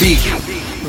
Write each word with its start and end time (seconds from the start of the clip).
Big 0.00 0.18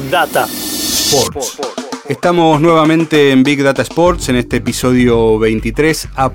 Data 0.09 0.45
Sports. 0.45 1.59
Estamos 2.07 2.61
nuevamente 2.61 3.31
en 3.31 3.43
Big 3.43 3.61
Data 3.61 3.81
Sports 3.81 4.29
en 4.29 4.37
este 4.37 4.57
episodio 4.57 5.37
23 5.37 6.09
a 6.15 6.31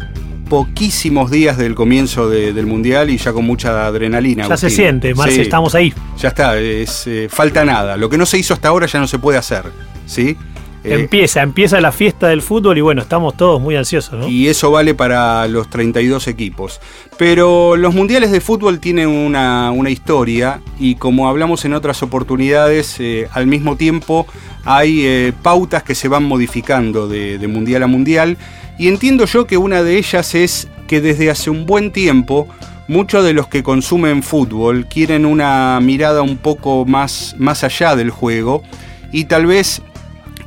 poquísimos 0.48 1.30
días 1.30 1.56
del 1.56 1.74
comienzo 1.74 2.28
del 2.28 2.66
mundial 2.66 3.10
y 3.10 3.16
ya 3.16 3.32
con 3.32 3.44
mucha 3.44 3.86
adrenalina. 3.86 4.48
Ya 4.48 4.56
se 4.56 4.70
siente, 4.70 5.14
Marce, 5.14 5.42
estamos 5.42 5.74
ahí. 5.74 5.92
Ya 6.18 6.28
está, 6.28 6.58
es, 6.58 7.06
eh, 7.06 7.28
falta 7.30 7.64
nada. 7.64 7.96
Lo 7.96 8.08
que 8.10 8.18
no 8.18 8.26
se 8.26 8.38
hizo 8.38 8.54
hasta 8.54 8.68
ahora 8.68 8.86
ya 8.86 9.00
no 9.00 9.06
se 9.06 9.18
puede 9.18 9.38
hacer, 9.38 9.64
¿sí? 10.06 10.36
Eh, 10.82 10.94
empieza, 10.94 11.42
empieza 11.42 11.80
la 11.80 11.92
fiesta 11.92 12.28
del 12.28 12.40
fútbol 12.40 12.78
y 12.78 12.80
bueno, 12.80 13.02
estamos 13.02 13.36
todos 13.36 13.60
muy 13.60 13.76
ansiosos, 13.76 14.18
¿no? 14.18 14.28
Y 14.28 14.48
eso 14.48 14.70
vale 14.70 14.94
para 14.94 15.46
los 15.46 15.68
32 15.68 16.26
equipos. 16.28 16.80
Pero 17.18 17.76
los 17.76 17.94
mundiales 17.94 18.30
de 18.30 18.40
fútbol 18.40 18.80
tienen 18.80 19.08
una, 19.08 19.72
historia 19.90 20.60
y 20.78 20.94
como 20.94 21.28
hablamos 21.28 21.64
en 21.64 21.74
otras 21.74 22.02
oportunidades, 22.02 22.96
eh, 23.00 23.28
al 23.32 23.46
mismo 23.46 23.76
tiempo 23.76 24.26
hay 24.64 25.04
eh, 25.04 25.32
pautas 25.42 25.82
que 25.82 25.94
se 25.94 26.08
van 26.08 26.24
modificando 26.24 27.08
de, 27.08 27.38
de 27.38 27.48
mundial 27.48 27.82
a 27.82 27.86
mundial. 27.86 28.38
Y 28.78 28.88
entiendo 28.88 29.26
yo 29.26 29.46
que 29.46 29.58
una 29.58 29.82
de 29.82 29.98
ellas 29.98 30.34
es 30.34 30.68
que 30.86 31.00
desde 31.00 31.30
hace 31.30 31.50
un 31.50 31.66
buen 31.66 31.92
tiempo 31.92 32.48
muchos 32.90 33.24
de 33.24 33.34
los 33.34 33.46
que 33.46 33.62
consumen 33.62 34.24
fútbol 34.24 34.86
quieren 34.86 35.24
una 35.24 35.78
mirada 35.80 36.22
un 36.22 36.36
poco 36.36 36.84
más, 36.86 37.36
más 37.38 37.62
allá 37.62 37.94
del 37.94 38.10
juego 38.10 38.64
y 39.12 39.26
tal 39.26 39.46
vez 39.46 39.80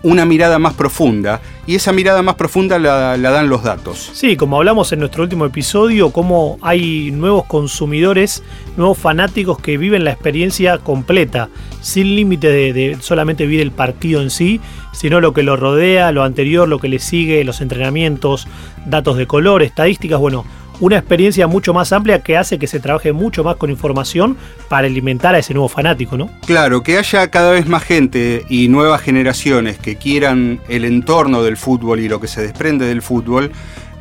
una 0.04 0.26
mirada 0.26 0.60
más 0.60 0.74
profunda. 0.74 1.42
Y 1.66 1.76
esa 1.76 1.94
mirada 1.94 2.22
más 2.22 2.36
profunda 2.36 2.78
la, 2.78 3.18
dan 3.18 3.50
los 3.50 3.64
datos. 3.64 4.12
Sí, 4.14 4.36
como 4.36 4.58
hablamos 4.58 4.92
en 4.92 5.00
nuestro 5.00 5.24
último 5.24 5.46
episodio, 5.46 6.12
cómo 6.12 6.58
hay 6.62 7.10
nuevos 7.12 7.46
consumidores, 7.46 8.44
nuevos 8.76 8.98
fanáticos 8.98 9.60
que 9.60 9.78
viven 9.78 10.04
la 10.04 10.12
experiencia 10.12 10.78
completa, 10.78 11.50
sin 11.82 12.16
límite 12.16 12.50
de, 12.50 12.74
de, 12.74 12.98
solamente 13.00 13.46
vivir 13.46 13.62
el 13.62 13.72
partido 13.72 14.22
en 14.22 14.30
sí, 14.30 14.60
sino 14.92 15.22
lo 15.22 15.34
que 15.34 15.42
lo 15.42 15.56
rodea, 15.56 16.12
lo 16.12 16.24
anterior, 16.24 16.68
lo 16.68 16.80
que 16.80 16.90
le 16.90 17.00
sigue, 17.00 17.44
los 17.46 17.62
entrenamientos, 17.62 18.48
datos 18.86 19.16
de 19.16 19.26
color, 19.26 19.64
estadísticas, 19.64 20.20
bueno, 20.20 20.46
una 20.80 20.98
experiencia 20.98 21.48
mucho 21.48 21.74
más 21.74 21.94
amplia 21.94 22.22
que 22.22 22.38
hace 22.38 22.60
que 22.60 22.68
se 22.68 22.80
trabaje 22.80 23.14
mucho 23.14 23.44
más 23.44 23.56
con 23.56 23.70
información 23.70 24.38
para 24.70 24.88
alimentar 24.88 25.36
a 25.36 25.40
ese 25.40 25.54
nuevo 25.54 25.70
fanático, 25.70 26.18
¿no? 26.18 26.30
Claro, 26.46 26.84
que 26.84 26.98
haya 26.98 27.30
cada 27.30 27.52
vez 27.52 27.68
más 27.68 27.84
gente 27.84 28.46
y 28.50 28.68
nuevas 28.68 29.02
generaciones 29.02 29.78
que 29.78 29.96
quieran 29.96 30.60
el 30.68 30.86
entorno 30.86 31.44
del 31.44 31.58
fútbol 31.58 32.00
y 32.00 32.10
lo 32.10 32.20
que 32.20 32.28
se 32.28 32.42
desprende 32.42 32.86
del 32.86 33.02
fútbol, 33.02 33.52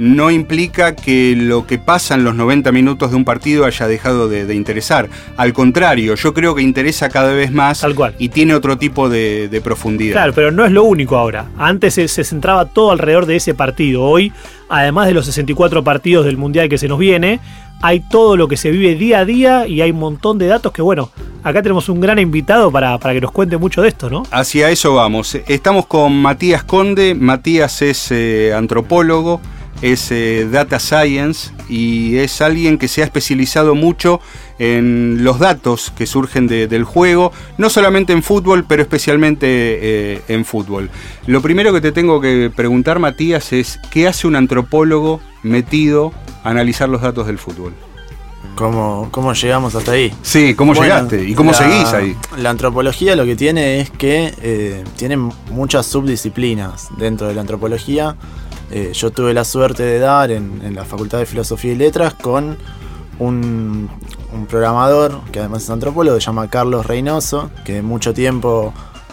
no 0.03 0.33
implica 0.33 0.97
que 0.97 1.37
lo 1.37 1.65
que 1.65 1.79
pasa 1.79 2.17
en 2.17 2.25
los 2.25 2.35
90 2.35 2.73
minutos 2.73 3.13
de 3.13 3.17
un 3.17 3.25
partido 3.25 3.65
haya 3.65 3.87
dejado 3.87 4.29
de, 4.29 4.53
interesar. 4.53 5.09
Al 5.37 5.53
contrario, 5.53 6.17
yo 6.17 6.35
creo 6.35 6.57
que 6.57 6.63
interesa 6.63 7.09
cada 7.09 7.33
vez 7.33 7.53
más 7.53 7.87
y 8.19 8.29
tiene 8.31 8.57
otro 8.57 8.77
tipo 8.77 9.09
de, 9.09 9.61
profundidad. 9.63 10.15
Claro, 10.15 10.33
pero 10.35 10.51
no 10.51 10.65
es 10.65 10.73
lo 10.73 10.83
único 10.83 11.17
ahora. 11.17 11.47
Antes 11.57 11.95
se, 11.95 12.09
se, 12.09 12.25
centraba 12.25 12.65
todo 12.65 12.91
alrededor 12.91 13.27
de 13.27 13.37
ese 13.37 13.55
partido. 13.55 14.03
Hoy, 14.03 14.33
además 14.69 15.07
de 15.07 15.15
los 15.15 15.25
64 15.27 15.85
partidos 15.85 16.25
del 16.27 16.37
Mundial 16.37 16.69
que 16.69 16.79
se 16.79 16.89
nos 16.89 16.99
viene, 16.99 17.39
hay 17.81 18.01
todo 18.01 18.37
lo 18.37 18.49
que 18.49 18.57
se 18.57 18.73
vive 18.73 18.97
día 18.97 19.21
a 19.21 19.25
día 19.25 19.69
y 19.69 19.83
hay 19.83 19.93
un 19.93 20.01
montón 20.01 20.37
de 20.37 20.49
datos 20.49 20.73
que, 20.73 20.83
bueno, 20.83 21.11
acá 21.45 21.63
tenemos 21.63 21.89
un 21.89 22.01
gran 22.01 22.19
invitado 22.19 22.73
para, 22.73 22.99
para 22.99 23.15
que 23.15 23.21
nos 23.21 23.31
cuente 23.31 23.57
mucho 23.57 23.83
de 23.83 23.89
esto, 23.89 24.11
¿no? 24.11 24.25
Hacia 24.33 24.69
eso 24.71 24.95
vamos. 24.95 25.37
Estamos 25.47 25.87
con 25.87 26.13
Matías 26.21 26.65
Conde. 26.65 27.15
Matías 27.15 27.83
es 27.83 28.11
eh, 28.11 28.53
antropólogo 28.53 29.41
es 29.83 30.11
eh, 30.13 30.49
Data 30.51 30.79
Science 30.79 31.51
y 31.69 32.17
es 32.17 32.41
alguien 32.41 32.79
que 32.79 32.89
se 32.89 33.03
ha 33.03 33.05
especializado 33.05 33.75
mucho 33.75 34.21
en 34.59 35.25
los 35.25 35.41
datos 35.41 35.93
que 35.97 36.07
surgen 36.07 36.47
del 36.47 36.85
juego, 36.85 37.33
no 37.59 37.69
solamente 37.69 38.13
en 38.13 38.23
fútbol, 38.23 38.65
pero 38.67 38.83
especialmente 38.83 39.47
eh, 39.49 40.23
en 40.29 40.45
fútbol. 40.45 40.89
Lo 41.27 41.43
primero 41.43 41.73
que 41.73 41.81
te 41.81 41.91
tengo 41.91 42.21
que 42.21 42.51
preguntar, 42.55 43.01
Matías, 43.01 43.53
es 43.53 43.81
¿qué 43.91 44.07
hace 44.07 44.29
un 44.29 44.37
antropólogo 44.37 45.21
metido 45.43 46.13
a 46.45 46.51
analizar 46.51 46.89
los 46.89 47.03
datos 47.03 47.27
del 47.27 47.39
fútbol? 47.39 47.75
¿Cómo, 48.55 49.09
cómo 49.11 49.33
llegamos 49.33 49.75
hasta 49.75 49.93
ahí? 49.93 50.13
Sí, 50.23 50.55
¿cómo 50.55 50.75
llegaste? 50.75 51.25
¿Y 51.25 51.35
cómo 51.35 51.55
seguís 51.55 51.93
ahí? 51.93 52.17
La 52.37 52.51
antropología 52.51 53.17
lo 53.17 53.25
que 53.25 53.35
tiene 53.35 53.81
es 53.81 53.91
que 53.91 54.35
eh, 54.43 54.85
tiene 54.97 55.17
muchas 55.17 55.87
subdisciplinas 55.87 56.89
dentro 56.99 57.27
de 57.27 57.35
la 57.35 57.41
antropología 57.41 58.17
eh, 58.75 58.93
yo 58.95 59.11
tuve 59.11 59.35
la 59.35 59.45
suerte 59.45 59.83
de 59.83 59.99
dar 59.99 60.31
en, 60.31 60.75
la 60.75 60.87
Facultad 60.87 61.19
de 61.19 61.27
Filosofía 61.27 61.73
y 61.73 61.77
Letras 61.77 62.15
con 62.15 62.57
un, 63.19 63.91
programador 64.49 65.21
que 65.31 65.41
además 65.41 65.65
es 65.65 65.71
antropólogo, 65.71 66.19
se 66.19 66.25
llama 66.25 66.49
Carlos 66.49 66.87
Reynoso, 66.87 67.51
que 67.67 67.83
mucho 67.83 68.15
tiempo 68.15 68.73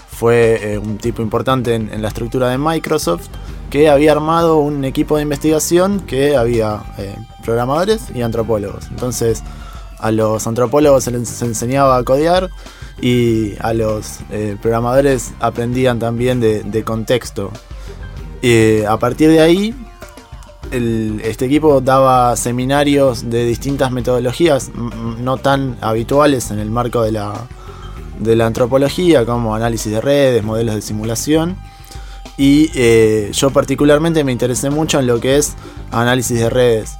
fue 0.10 0.74
eh, 0.74 0.78
un 0.78 0.98
tipo 0.98 1.22
importante 1.22 1.76
en, 1.76 2.02
la 2.02 2.08
estructura 2.08 2.48
de 2.50 2.58
Microsoft, 2.58 3.28
que 3.70 3.90
había 3.90 4.14
armado 4.14 4.60
un 4.60 4.86
equipo 4.86 5.18
de 5.18 5.24
investigación 5.24 6.00
que 6.00 6.38
había 6.38 6.82
eh, 6.98 7.18
programadores 7.44 8.04
y 8.16 8.22
antropólogos. 8.22 8.88
Entonces 8.90 9.44
a 10.00 10.12
los 10.12 10.48
antropólogos 10.48 11.04
se 11.04 11.12
les 11.12 11.42
enseñaba 11.42 11.98
a 11.98 12.04
codear 12.04 12.50
y 13.02 13.56
a 13.60 13.74
los 13.74 14.20
programadores 14.62 15.34
aprendían 15.42 16.00
también 16.00 16.40
de 16.40 16.84
contexto 16.86 17.52
eh, 18.42 18.86
a 18.88 18.98
partir 18.98 19.30
de 19.30 19.42
ahí, 19.42 19.76
este 20.72 21.46
equipo 21.46 21.82
daba 21.82 22.36
seminarios 22.36 23.30
de 23.30 23.46
distintas 23.46 23.92
metodologías 23.92 24.72
no 24.76 25.38
tan 25.38 25.78
habituales 25.82 26.52
en 26.52 26.60
el 26.60 26.70
marco 26.70 27.02
de 27.02 27.12
la, 27.12 27.34
de 28.20 28.36
la 28.36 28.46
antropología, 28.46 29.26
como 29.26 29.56
análisis 29.56 29.92
de 29.92 30.02
redes, 30.02 30.44
modelos 30.44 30.76
de 30.76 30.82
simulación. 30.82 31.58
Y 32.38 32.72
eh, 32.76 33.32
yo 33.34 33.50
particularmente 33.50 34.24
me 34.24 34.32
interesé 34.32 34.70
mucho 34.70 35.00
en 35.00 35.08
lo 35.08 35.20
que 35.20 35.38
es 35.38 35.56
análisis 35.92 36.40
de 36.40 36.50
redes 36.50 37.00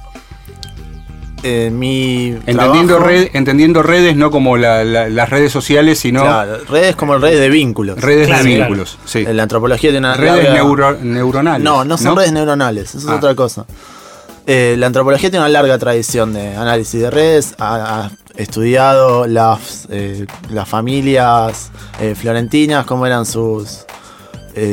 mi 1.42 2.36
entendiendo, 2.46 3.00
entendiendo 3.32 3.82
redes 3.82 4.16
no 4.16 4.30
como 4.30 4.56
las 4.56 5.28
redes 5.30 5.52
sociales, 5.52 5.98
sino... 5.98 6.24
redes 6.68 6.96
como 6.96 7.16
redes 7.18 7.40
de 7.40 7.48
vínculos. 7.48 8.00
Redes 8.00 8.28
de 8.28 8.42
vínculos, 8.42 8.98
sí. 9.04 9.24
En 9.26 9.36
la 9.36 9.44
antropología 9.44 9.90
tiene 9.90 10.06
una 10.06 10.16
Redes 10.16 10.50
neuronales. 11.02 11.64
No, 11.64 11.84
no 11.84 11.98
son 11.98 12.16
redes 12.16 12.32
neuronales, 12.32 12.94
eso 12.94 12.98
es 12.98 13.06
ah. 13.08 13.16
otra 13.16 13.34
cosa. 13.34 13.66
Eh, 14.46 14.74
la 14.78 14.86
antropología 14.86 15.30
tiene 15.30 15.44
una 15.44 15.52
larga 15.52 15.78
tradición 15.78 16.32
de 16.32 16.56
análisis 16.56 17.00
de 17.00 17.10
redes, 17.10 17.54
ha, 17.58 18.10
estudiado 18.36 19.26
las, 19.26 19.86
eh, 19.90 20.26
las 20.50 20.68
familias 20.68 21.70
eh, 22.00 22.14
florentinas, 22.14 22.86
cómo 22.86 23.06
eran 23.06 23.26
sus, 23.26 23.84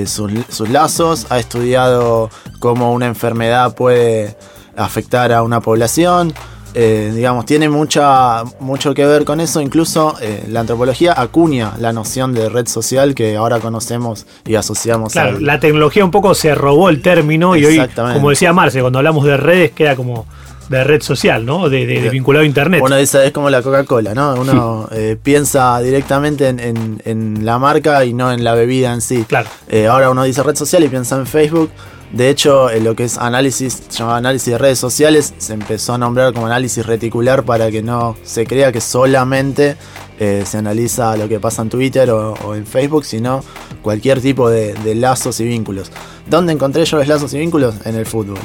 sus, 0.06 0.32
sus 0.50 0.70
lazos, 0.70 1.28
ha 1.30 1.40
estudiado 1.40 2.30
cómo 2.60 2.94
una 2.94 3.08
enfermedad 3.08 3.76
puede 3.76 4.38
afectar 4.76 5.32
a 5.34 5.44
una 5.44 5.60
población, 5.60 6.34
eh, 6.80 7.12
digamos, 7.12 7.48
tiene 7.48 7.70
mucha, 7.70 8.44
mucho 8.60 8.94
que 8.94 9.04
ver 9.04 9.26
con 9.26 9.40
eso. 9.40 9.60
Incluso 9.62 10.16
eh, 10.22 10.46
la 10.48 10.60
antropología 10.60 11.20
acuña 11.20 11.74
la 11.80 11.92
noción 11.92 12.36
de 12.36 12.50
red 12.50 12.68
social 12.68 13.16
que 13.16 13.36
ahora 13.36 13.60
conocemos 13.60 14.28
y 14.46 14.54
asociamos. 14.54 15.14
Claro, 15.14 15.40
la 15.40 15.60
tecnología 15.60 16.06
un 16.06 16.12
poco 16.12 16.36
se 16.36 16.54
robó 16.54 16.90
el 16.90 17.02
término 17.02 17.56
y 17.56 17.66
hoy, 17.66 17.82
como 17.96 18.30
decía 18.30 18.54
Marce, 18.54 18.80
cuando 18.82 19.00
hablamos 19.00 19.26
de 19.26 19.38
redes 19.38 19.72
queda 19.72 19.96
como 19.96 20.28
de 20.70 20.84
red 20.84 21.02
social, 21.02 21.44
¿no? 21.48 21.68
De, 21.68 22.10
vinculado 22.12 22.44
a 22.44 22.46
internet. 22.46 22.80
Uno 22.84 22.96
dice, 22.96 23.26
es 23.26 23.32
como 23.32 23.50
la 23.50 23.64
Coca-Cola, 23.64 24.14
¿no? 24.14 24.36
Uno 24.36 24.88
eh, 24.92 25.18
piensa 25.22 25.80
directamente 25.80 26.48
en, 26.48 27.44
la 27.44 27.58
marca 27.58 28.06
y 28.06 28.14
no 28.14 28.32
en 28.32 28.44
la 28.44 28.54
bebida 28.54 28.94
en 28.94 29.02
sí. 29.02 29.26
Claro. 29.28 29.50
ahora 29.90 30.12
uno 30.12 30.26
dice 30.26 30.44
red 30.44 30.56
social 30.56 30.84
y 30.84 30.90
piensa 30.90 31.16
en 31.16 31.26
Facebook. 31.26 31.72
De 32.12 32.30
hecho, 32.30 32.72
en 32.72 32.86
lo 32.86 32.96
que 32.96 33.04
es 33.04 33.18
análisis, 33.18 33.84
se 33.90 34.00
llama 34.00 34.18
análisis 34.18 34.54
de 34.54 34.58
redes 34.58 34.80
sociales, 34.80 35.34
se 35.38 35.54
empezó 35.54 35.94
a 35.94 35.98
nombrar 35.98 36.34
como 36.34 36.46
análisis 36.46 36.86
reticular 36.86 37.44
para 37.44 37.70
que 37.70 37.84
no 37.84 38.16
se 38.24 38.46
crea 38.46 38.72
que 38.72 38.80
solamente 38.80 39.76
eh, 40.18 40.44
se 40.46 40.58
analiza 40.58 41.18
lo 41.18 41.28
que 41.28 41.40
pasa 41.42 41.64
en 41.64 41.70
Twitter 41.70 42.10
o, 42.12 42.56
en 42.56 42.66
Facebook, 42.66 43.04
sino 43.04 43.44
cualquier 43.82 44.22
tipo 44.22 44.50
de, 44.50 44.96
lazos 44.96 45.40
y 45.42 45.46
vínculos. 45.46 45.92
¿Dónde 46.30 46.54
encontré 46.54 46.86
yo 46.86 46.98
los 46.98 47.08
lazos 47.08 47.34
y 47.34 47.40
vínculos? 47.40 47.76
En 47.84 47.96
el 47.96 48.06
fútbol. 48.06 48.40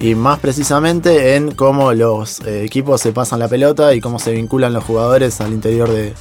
Y 0.00 0.14
más 0.14 0.38
precisamente 0.40 1.36
en 1.36 1.54
cómo 1.54 1.92
los 1.92 2.40
eh, 2.40 2.64
equipos 2.64 3.02
se 3.02 3.12
pasan 3.12 3.38
la 3.38 3.48
pelota 3.48 3.94
y 3.94 4.00
cómo 4.00 4.18
se 4.18 4.32
vinculan 4.32 4.72
los 4.72 4.84
jugadores 4.84 5.40
al 5.40 5.52
interior 5.52 5.90
de, 5.90 6.14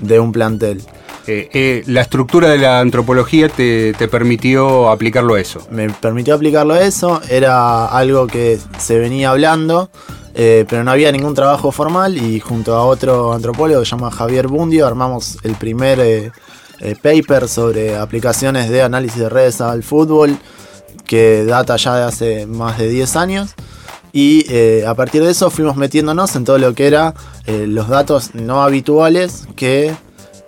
de 0.00 0.20
un 0.20 0.32
plantel. 0.32 0.82
eh, 1.26 1.48
eh, 1.52 1.82
la 1.86 2.00
estructura 2.00 2.48
de 2.48 2.58
la 2.58 2.80
antropología 2.80 3.48
te, 3.48 3.94
permitió 4.10 4.90
aplicarlo 4.90 5.34
a 5.34 5.40
eso. 5.40 5.66
Me 5.70 5.90
permitió 5.90 6.34
aplicarlo 6.34 6.74
a 6.74 6.80
eso, 6.80 7.20
era 7.28 7.86
algo 7.86 8.26
que 8.26 8.58
se 8.78 8.98
venía 8.98 9.30
hablando, 9.30 9.90
eh, 10.34 10.64
pero 10.68 10.84
no 10.84 10.90
había 10.90 11.12
ningún 11.12 11.34
trabajo 11.34 11.72
formal 11.72 12.16
y 12.16 12.40
junto 12.40 12.74
a 12.74 12.84
otro 12.84 13.32
antropólogo 13.32 13.80
que 13.80 13.86
se 13.86 13.90
llama 13.90 14.10
Javier 14.10 14.48
Bundio 14.48 14.86
armamos 14.86 15.38
el 15.42 15.54
primer 15.56 16.32
paper 17.02 17.46
sobre 17.46 17.96
aplicaciones 17.96 18.70
de 18.70 18.82
análisis 18.82 19.18
de 19.18 19.28
redes 19.28 19.60
al 19.60 19.82
fútbol 19.82 20.38
que 21.10 21.44
data 21.44 21.76
ya 21.76 21.96
de 21.96 22.04
hace 22.04 22.46
más 22.46 22.78
de 22.78 22.88
10 22.88 23.16
años. 23.16 23.54
Y 24.12 24.44
a 24.84 24.94
partir 24.94 25.22
de 25.22 25.30
eso 25.30 25.50
fuimos 25.50 25.76
metiéndonos 25.76 26.34
en 26.36 26.44
todo 26.44 26.58
lo 26.58 26.74
que 26.74 26.86
era 26.86 27.14
los 27.46 27.88
datos 27.88 28.34
no 28.34 28.62
habituales 28.62 29.46
que 29.56 29.94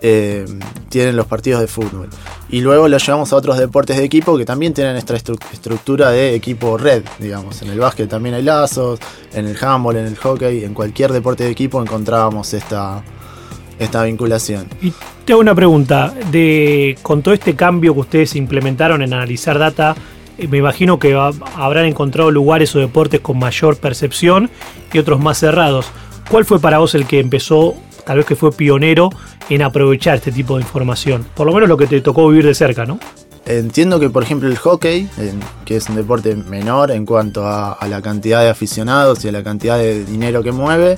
eh, 0.05 0.45
tienen 0.89 1.15
los 1.15 1.27
partidos 1.27 1.61
de 1.61 1.67
fútbol. 1.67 2.09
Y 2.49 2.59
luego 2.59 2.89
lo 2.89 2.97
llevamos 2.97 3.31
a 3.31 3.37
otros 3.37 3.57
deportes 3.57 3.95
de 3.95 4.03
equipo 4.03 4.37
que 4.37 4.43
también 4.43 4.73
tienen 4.73 4.97
esta 4.97 5.15
estructura 5.15 6.09
de 6.09 6.35
equipo 6.35 6.77
red, 6.77 7.03
digamos. 7.19 7.61
En 7.61 7.69
el 7.69 7.79
básquet 7.79 8.09
también 8.09 8.35
hay 8.35 8.43
lazos, 8.43 8.99
en 9.33 9.47
el 9.47 9.57
handball, 9.63 9.95
en 9.95 10.07
el 10.07 10.17
hockey, 10.17 10.65
en 10.65 10.73
cualquier 10.73 11.13
deporte 11.13 11.45
de 11.45 11.51
equipo 11.51 11.81
encontrábamos 11.81 12.53
esta, 12.53 13.01
esta 13.79 14.03
vinculación. 14.03 14.67
Y 14.81 14.91
te 15.23 15.31
hago 15.31 15.41
una 15.41 15.55
pregunta, 15.55 16.13
de, 16.29 16.97
con 17.01 17.23
todo 17.23 17.33
este 17.33 17.55
cambio 17.55 17.93
que 17.93 17.99
ustedes 18.01 18.35
implementaron 18.35 19.01
en 19.03 19.13
analizar 19.13 19.57
data, 19.57 19.95
eh, 19.95 19.97
me 20.49 20.57
imagino 20.57 20.99
que 20.99 21.13
habrán 21.55 21.85
encontrado 21.85 22.31
lugares 22.31 22.75
o 22.75 22.79
deportes 22.79 23.19
con 23.21 23.39
mayor 23.39 23.77
percepción 23.77 24.49
y 24.91 24.99
otros 24.99 25.19
más 25.19 25.37
cerrados. 25.37 25.87
¿Cuál 26.29 26.45
fue 26.45 26.59
para 26.59 26.79
vos 26.79 26.95
el 26.95 27.05
que 27.05 27.19
empezó 27.19 27.75
tal 28.05 28.17
vez 28.17 28.25
que 28.25 28.35
fue 28.35 28.51
pionero 28.51 29.09
en 29.49 29.61
aprovechar 29.61 30.15
este 30.15 30.31
tipo 30.31 30.55
de 30.55 30.61
información. 30.61 31.25
Por 31.33 31.47
lo 31.47 31.53
menos 31.53 31.69
lo 31.69 31.77
que 31.77 31.87
te 31.87 32.01
tocó 32.01 32.27
vivir 32.27 32.45
de 32.45 32.55
cerca, 32.55 32.85
¿no? 32.85 32.99
Entiendo 33.45 33.99
que, 33.99 34.09
por 34.09 34.23
ejemplo, 34.23 34.47
el 34.47 34.57
hockey, 34.57 35.09
que 35.65 35.75
es 35.75 35.89
un 35.89 35.95
deporte 35.95 36.35
menor 36.35 36.91
en 36.91 37.05
cuanto 37.05 37.45
a, 37.45 37.77
la 37.89 38.01
cantidad 38.01 38.41
de 38.41 38.49
aficionados 38.49 39.25
y 39.25 39.27
a 39.27 39.31
la 39.33 39.43
cantidad 39.43 39.77
de 39.77 40.05
dinero 40.05 40.41
que 40.43 40.53
mueve, 40.53 40.97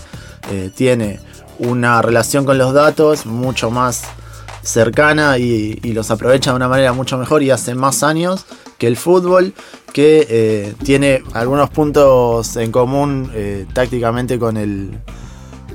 eh, 0.51 0.69
tiene 0.75 1.19
una 1.57 2.01
relación 2.03 2.45
con 2.45 2.59
los 2.59 2.73
datos 2.73 3.25
mucho 3.25 3.71
más 3.71 4.03
cercana 4.61 5.39
y, 5.39 5.79
los 5.93 6.11
aprovecha 6.11 6.51
de 6.51 6.57
una 6.57 6.67
manera 6.67 6.93
mucho 6.93 7.17
mejor 7.17 7.41
y 7.41 7.49
hace 7.49 7.73
más 7.73 8.03
años 8.03 8.45
que 8.77 8.87
el 8.87 8.97
fútbol, 8.97 9.53
que 9.93 10.27
eh, 10.29 10.73
tiene 10.83 11.23
algunos 11.33 11.69
puntos 11.69 12.57
en 12.57 12.71
común 12.71 13.31
eh, 13.33 13.65
tácticamente 13.73 14.37
con 14.37 14.57
el, 14.57 14.91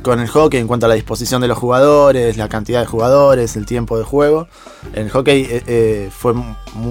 con 0.03 0.21
el 0.21 0.29
hockey 0.29 0.61
en 0.61 0.67
cuanto 0.67 0.87
a 0.87 0.89
la 0.89 0.95
disposición 0.95 1.41
de 1.41 1.49
los 1.49 1.59
jugadores, 1.59 2.37
la 2.37 2.49
cantidad 2.49 2.81
de 2.81 2.87
jugadores, 2.87 3.57
el 3.57 3.67
tiempo 3.67 3.97
de 3.99 4.05
juego. 4.05 4.49
El 4.93 5.11
hockey 5.11 5.47
eh, 5.51 6.11
fue 6.13 6.35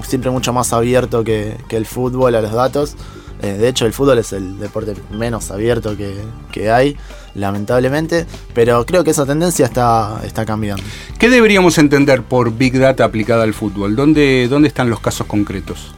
siempre 0.04 0.32
mucho 0.32 0.54
más 0.54 0.74
abierto 0.74 1.24
que, 1.24 1.58
el 1.70 1.86
fútbol 1.86 2.36
a 2.36 2.42
los 2.42 2.52
datos. 2.52 2.96
De 3.42 3.70
hecho, 3.70 3.86
el 3.86 3.94
fútbol 3.94 4.18
es 4.18 4.34
el 4.34 4.60
deporte 4.60 4.96
menos 5.12 5.50
abierto 5.50 5.96
que, 5.96 6.72
hay, 6.72 6.98
lamentablemente. 7.36 8.26
Pero 8.54 8.86
creo 8.86 9.06
que 9.06 9.12
esa 9.12 9.26
tendencia 9.26 9.66
está, 9.66 10.20
está 10.26 10.46
cambiando. 10.46 10.84
¿Qué 11.18 11.30
deberíamos 11.30 11.78
entender 11.78 12.22
por 12.22 12.58
Big 12.58 12.78
Data 12.78 13.06
aplicada 13.06 13.44
al 13.44 13.54
fútbol? 13.54 13.96
¿Dónde, 13.96 14.50
dónde 14.50 14.68
están 14.68 14.90
los 14.90 15.00
casos 15.00 15.26
concretos? 15.26 15.94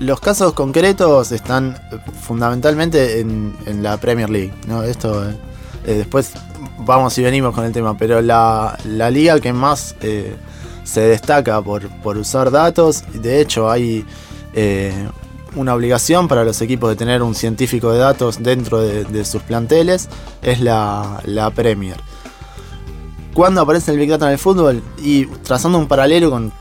Los 0.00 0.18
casos 0.18 0.54
concretos 0.54 1.30
están 1.30 1.78
fundamentalmente 2.22 3.20
en, 3.20 3.82
la 3.82 3.98
Premier 3.98 4.30
League. 4.30 4.50
¿no? 4.66 4.82
Esto 4.82 5.28
eh, 5.28 5.34
después 5.84 6.32
vamos 6.78 7.18
y 7.18 7.22
venimos 7.22 7.54
con 7.54 7.66
el 7.66 7.72
tema, 7.72 7.94
pero 7.98 8.22
la, 8.22 8.78
liga 9.10 9.38
que 9.40 9.52
más 9.52 9.94
eh, 10.00 10.34
se 10.84 11.02
destaca 11.02 11.60
por, 11.60 12.16
usar 12.16 12.50
datos, 12.50 13.04
de 13.12 13.42
hecho 13.42 13.70
hay 13.70 14.06
eh, 14.54 14.90
una 15.54 15.74
obligación 15.74 16.28
para 16.28 16.44
los 16.44 16.62
equipos 16.62 16.88
de 16.88 16.96
tener 16.96 17.22
un 17.22 17.34
científico 17.34 17.92
de 17.92 17.98
datos 17.98 18.42
dentro 18.42 18.80
de, 18.80 19.24
sus 19.26 19.42
planteles, 19.42 20.08
es 20.40 20.62
la, 20.62 21.20
la 21.26 21.50
Premier. 21.50 21.98
¿Cuándo 23.34 23.60
aparece 23.60 23.92
el 23.92 23.98
Big 23.98 24.08
Data 24.08 24.24
en 24.24 24.32
el 24.32 24.38
fútbol? 24.38 24.82
Y 24.96 25.26
trazando 25.26 25.76
un 25.76 25.88
paralelo 25.88 26.30
con 26.30 26.54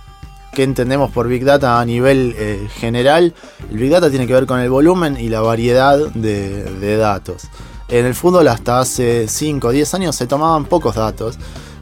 qué 0.53 0.63
entendemos 0.63 1.11
por 1.11 1.27
Big 1.27 1.43
Data 1.43 1.79
a 1.79 1.85
nivel 1.85 2.35
general, 2.79 3.33
el 3.71 3.77
Big 3.77 3.91
Data 3.91 4.09
tiene 4.09 4.27
que 4.27 4.33
ver 4.33 4.45
con 4.45 4.59
el 4.59 4.69
volumen 4.69 5.17
y 5.19 5.29
la 5.29 5.41
variedad 5.41 5.97
de 5.97 6.97
datos. 6.97 7.49
En 7.89 8.05
el 8.05 8.13
fútbol 8.13 8.47
hasta 8.47 8.79
hace 8.79 9.27
5 9.27 9.67
o 9.67 9.71
10 9.71 9.93
años 9.95 10.15
se 10.15 10.27
tomaban 10.27 10.65
pocos 10.65 10.95
datos 10.95 11.39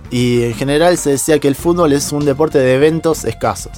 y 0.09 0.43
en 0.43 0.53
general 0.53 0.97
se 0.97 1.11
decía 1.11 1.39
que 1.39 1.49
el 1.49 1.55
fútbol 1.55 1.91
es 1.91 2.13
un 2.13 2.23
deporte 2.23 2.59
de 2.59 2.75
eventos 2.75 3.25
escasos. 3.25 3.73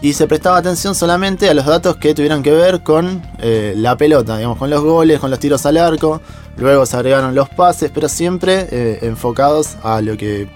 Y 0.00 0.12
se 0.12 0.28
prestaba 0.28 0.56
atención 0.56 0.94
solamente 0.94 1.50
a 1.50 1.54
los 1.54 1.66
datos 1.66 1.96
que 1.96 2.14
tuvieran 2.14 2.44
que 2.44 2.52
ver 2.52 2.84
con 2.84 3.20
eh, 3.40 3.74
la 3.76 3.96
pelota, 3.96 4.36
digamos, 4.36 4.56
con 4.56 4.70
los 4.70 4.84
goles, 4.84 5.18
con 5.18 5.30
los 5.32 5.40
tiros 5.40 5.66
al 5.66 5.78
arco. 5.78 6.20
Luego 6.56 6.86
se 6.86 6.96
agregaron 6.96 7.34
los 7.34 7.48
pases, 7.48 7.90
pero 7.92 8.08
siempre 8.08 8.68
eh, 8.70 8.98
enfocados 9.02 9.76
a 9.82 10.00
lo 10.00 10.16
que 10.16 10.48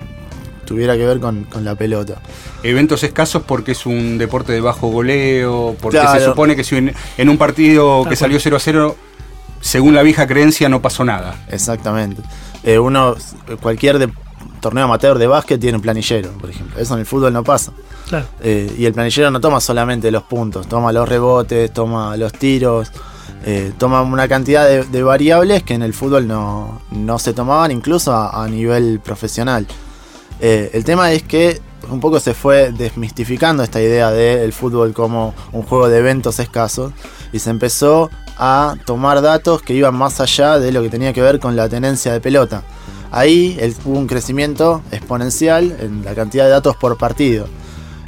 tuviera 0.73 0.97
que 0.97 1.05
ver 1.05 1.21
con, 1.21 1.47
la 1.61 1.75
pelota. 1.75 2.23
Eventos 2.63 3.05
escasos 3.05 3.43
porque 3.43 3.73
es 3.73 3.85
un 3.85 4.17
deporte 4.17 4.53
de 4.53 4.63
bajo 4.63 4.89
goleo, 4.89 5.77
porque 5.83 6.01
se 6.15 6.25
supone 6.25 6.57
que 6.57 6.65
si 6.65 6.77
en, 6.77 7.29
un 7.29 7.37
partido 7.37 8.07
que 8.09 8.17
salió 8.17 8.41
0 8.41 8.57
a 8.57 8.59
0 8.59 8.97
según 9.61 9.95
la 9.95 10.03
vieja 10.03 10.27
creencia 10.27 10.71
no 10.71 10.81
pasó 10.81 11.05
nada. 11.05 11.45
Exactamente. 11.51 12.23
Eh, 12.65 12.79
uno, 12.79 13.15
cualquier 13.61 14.11
torneo 14.61 14.85
amateur 14.85 15.19
de 15.19 15.27
básquet 15.27 15.61
tiene 15.61 15.77
un 15.77 15.83
planillero, 15.83 16.31
por 16.33 16.49
ejemplo. 16.49 16.81
Eso 16.81 16.95
en 16.95 17.01
el 17.01 17.07
fútbol 17.07 17.35
no 17.35 17.45
pasa. 17.45 17.73
Claro. 18.09 18.25
Eh, 18.41 18.75
y 18.79 18.87
el 18.87 18.95
planillero 18.95 19.31
no 19.31 19.41
toma 19.41 19.61
solamente 19.61 20.11
los 20.11 20.23
puntos, 20.23 20.67
toma 20.67 20.91
los 20.91 21.07
rebotes, 21.07 21.71
toma 21.71 22.17
los 22.17 22.33
tiros, 22.33 22.91
eh, 23.45 23.73
toma 23.77 24.03
una 24.03 24.29
cantidad 24.29 24.69
de, 24.85 25.03
variables 25.03 25.65
que 25.65 25.75
en 25.75 25.83
el 25.83 25.93
fútbol 25.93 26.29
no, 26.29 27.19
se 27.19 27.33
tomaban 27.33 27.73
incluso 27.73 28.15
a, 28.15 28.49
nivel 28.49 29.01
profesional. 29.01 29.67
El 30.43 30.85
tema 30.85 31.13
es 31.13 31.23
que 31.23 31.61
un 31.89 32.01
poco 32.01 32.19
se 32.19 32.35
fue 32.35 32.73
desmistificando 32.73 33.63
esta 33.63 33.81
idea 33.81 34.11
del 34.11 34.53
fútbol 34.53 34.93
como 34.93 35.35
un 35.53 35.63
juego 35.63 35.89
de 35.89 35.99
eventos 35.99 36.39
escasos 36.41 36.93
y 37.33 37.39
se 37.39 37.51
empezó 37.51 38.11
a 38.39 38.75
tomar 38.85 39.23
datos 39.23 39.63
que 39.63 39.75
iban 39.75 39.95
más 39.95 40.21
allá 40.21 40.59
de 40.59 40.73
lo 40.73 40.83
que 40.83 40.89
tenía 40.89 41.13
que 41.13 41.23
ver 41.23 41.39
con 41.39 41.55
la 41.55 41.69
tenencia 41.69 42.13
de 42.13 42.21
pelota. 42.21 42.63
Ahí 43.11 43.57
hubo 43.85 43.99
un 43.99 44.07
crecimiento 44.07 44.83
exponencial 44.91 45.77
en 45.79 46.05
la 46.05 46.15
cantidad 46.15 46.45
de 46.45 46.51
datos 46.51 46.77
por 46.77 46.97
partido. 46.97 47.47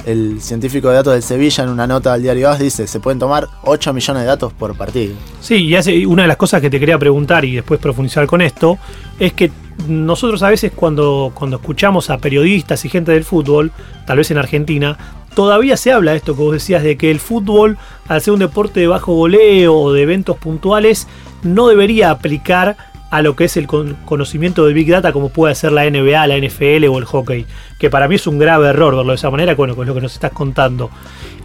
El 0.05 0.39
científico 0.39 0.89
de 0.89 0.95
datos 0.95 1.13
del 1.13 1.23
Sevilla 1.23 1.63
en 1.63 1.71
una 1.71 1.87
nota 1.87 2.13
al 2.13 2.21
diario 2.21 2.49
AS 2.49 2.59
dice, 2.59 2.85
se 2.85 2.99
pueden 2.99 3.17
tomar 3.17 3.47
8 3.63 3.91
millones 3.91 4.21
de 4.21 4.27
datos 4.27 4.53
por 4.53 4.77
partido. 4.77 5.15
Sí, 5.41 5.67
y 5.67 6.05
una 6.05 6.21
de 6.21 6.27
las 6.27 6.37
cosas 6.37 6.61
que 6.61 6.69
te 6.69 6.79
quería 6.79 6.99
preguntar 6.99 7.43
y 7.43 7.55
después 7.55 7.79
profundizar 7.79 8.27
con 8.27 8.41
esto, 8.41 8.77
es 9.19 9.33
que 9.33 9.51
nosotros 9.87 10.43
a 10.43 10.49
veces 10.49 10.71
cuando, 10.75 11.31
cuando 11.33 11.57
escuchamos 11.57 12.11
a 12.11 12.19
periodistas 12.19 12.85
y 12.85 12.89
gente 12.89 13.13
del 13.13 13.23
fútbol, 13.23 13.71
tal 14.05 14.17
vez 14.17 14.29
en 14.29 14.37
Argentina, 14.37 14.97
todavía 15.33 15.75
se 15.75 15.91
habla 15.91 16.11
de 16.11 16.17
esto 16.17 16.35
que 16.35 16.41
vos 16.43 16.53
decías, 16.53 16.83
de 16.83 16.97
que 16.97 17.09
el 17.09 17.19
fútbol, 17.19 17.77
al 18.07 18.21
ser 18.21 18.33
un 18.33 18.39
deporte 18.39 18.79
de 18.79 18.87
bajo 18.87 19.13
goleo 19.13 19.75
o 19.75 19.91
de 19.91 20.03
eventos 20.03 20.37
puntuales, 20.37 21.07
no 21.41 21.67
debería 21.67 22.11
aplicar 22.11 22.77
a 23.15 23.21
lo 23.21 23.35
que 23.35 23.45
es 23.45 23.55
el 23.55 23.65
conocimiento 23.67 24.65
de 24.65 24.73
Big 24.73 24.89
Data 24.89 25.13
como 25.13 25.29
puede 25.29 25.55
ser 25.55 25.71
la 25.71 25.89
NBA, 25.89 26.27
la 26.27 26.37
NFL 26.37 26.85
o 26.89 26.97
el 26.97 27.05
hockey. 27.05 27.45
Que 27.79 27.89
para 27.89 28.07
mí 28.07 28.15
es 28.15 28.27
un 28.27 28.37
grave 28.37 28.67
error 28.67 28.95
verlo 28.95 29.11
de 29.11 29.15
esa 29.15 29.29
manera, 29.29 29.55
con 29.55 29.69
lo 29.69 29.93
que 29.93 30.01
nos 30.01 30.13
estás 30.13 30.31
contando. 30.31 30.89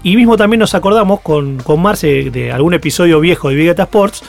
Y 0.03 0.17
mismo 0.17 0.37
también 0.37 0.59
nos 0.59 0.75
acordamos 0.75 1.21
con, 1.21 1.59
con 1.59 1.81
Marce 1.81 2.31
de 2.31 2.51
algún 2.51 2.75
episodio 2.75 3.21
viejo 3.21 3.51
de 3.51 3.55
Big 3.55 3.69
Data 3.69 3.85
Sports, 3.85 4.25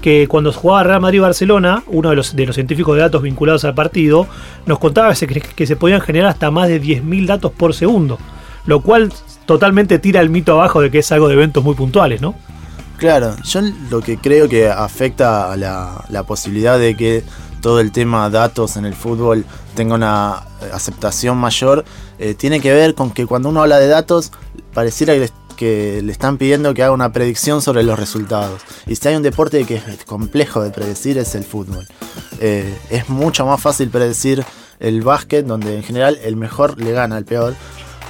que 0.00 0.26
cuando 0.26 0.52
jugaba 0.52 0.84
Real 0.84 1.00
Madrid-Barcelona, 1.00 1.82
uno 1.88 2.10
de 2.10 2.16
los, 2.16 2.34
de 2.34 2.46
los 2.46 2.54
científicos 2.54 2.96
de 2.96 3.02
datos 3.02 3.22
vinculados 3.22 3.64
al 3.64 3.74
partido, 3.74 4.26
nos 4.64 4.78
contaba 4.78 5.14
que, 5.14 5.42
que 5.42 5.66
se 5.66 5.76
podían 5.76 6.00
generar 6.00 6.30
hasta 6.30 6.50
más 6.50 6.68
de 6.68 6.80
10.000 6.80 7.26
datos 7.26 7.52
por 7.52 7.74
segundo 7.74 8.18
lo 8.66 8.80
cual 8.80 9.12
totalmente 9.46 9.98
tira 9.98 10.20
el 10.20 10.28
mito 10.28 10.52
abajo 10.52 10.80
de 10.80 10.90
que 10.90 10.98
es 10.98 11.12
algo 11.12 11.28
de 11.28 11.34
eventos 11.34 11.62
muy 11.62 11.74
puntuales, 11.74 12.20
¿no? 12.20 12.34
Claro, 12.98 13.36
yo 13.44 13.60
lo 13.90 14.00
que 14.00 14.16
creo 14.16 14.48
que 14.48 14.68
afecta 14.70 15.52
a 15.52 15.56
la, 15.56 16.22
posibilidad 16.26 16.78
de 16.78 16.96
que 16.96 17.22
todo 17.60 17.80
el 17.80 17.92
tema 17.92 18.30
datos 18.30 18.76
en 18.76 18.86
el 18.86 18.94
fútbol 18.94 19.44
tenga 19.74 19.94
una 19.94 20.44
aceptación 20.72 21.36
mayor, 21.36 21.84
eh, 22.18 22.34
tiene 22.34 22.60
que 22.60 22.72
ver 22.72 22.94
con 22.94 23.10
que 23.10 23.26
cuando 23.26 23.50
uno 23.50 23.62
habla 23.62 23.78
de 23.78 23.88
datos, 23.88 24.32
pareciera 24.72 25.14
que 25.56 26.00
le, 26.02 26.10
están 26.10 26.38
pidiendo 26.38 26.72
que 26.72 26.82
haga 26.82 26.92
una 26.92 27.12
predicción 27.12 27.60
sobre 27.60 27.82
los 27.82 27.98
resultados. 27.98 28.62
Y 28.86 28.96
si 28.96 29.08
hay 29.08 29.16
un 29.16 29.22
deporte 29.22 29.64
que 29.66 29.76
es 29.76 30.04
complejo 30.06 30.62
de 30.62 30.70
predecir 30.70 31.18
es 31.18 31.34
el 31.34 31.44
fútbol. 31.44 31.86
Eh, 32.40 32.78
es 32.90 33.10
mucho 33.10 33.44
más 33.44 33.60
fácil 33.60 33.90
predecir 33.90 34.42
el 34.80 35.02
básquet, 35.02 35.44
donde 35.44 35.76
en 35.76 35.82
general 35.82 36.18
el 36.22 36.36
mejor 36.36 36.80
le 36.80 36.92
gana 36.92 37.16
al 37.16 37.26
peor 37.26 37.54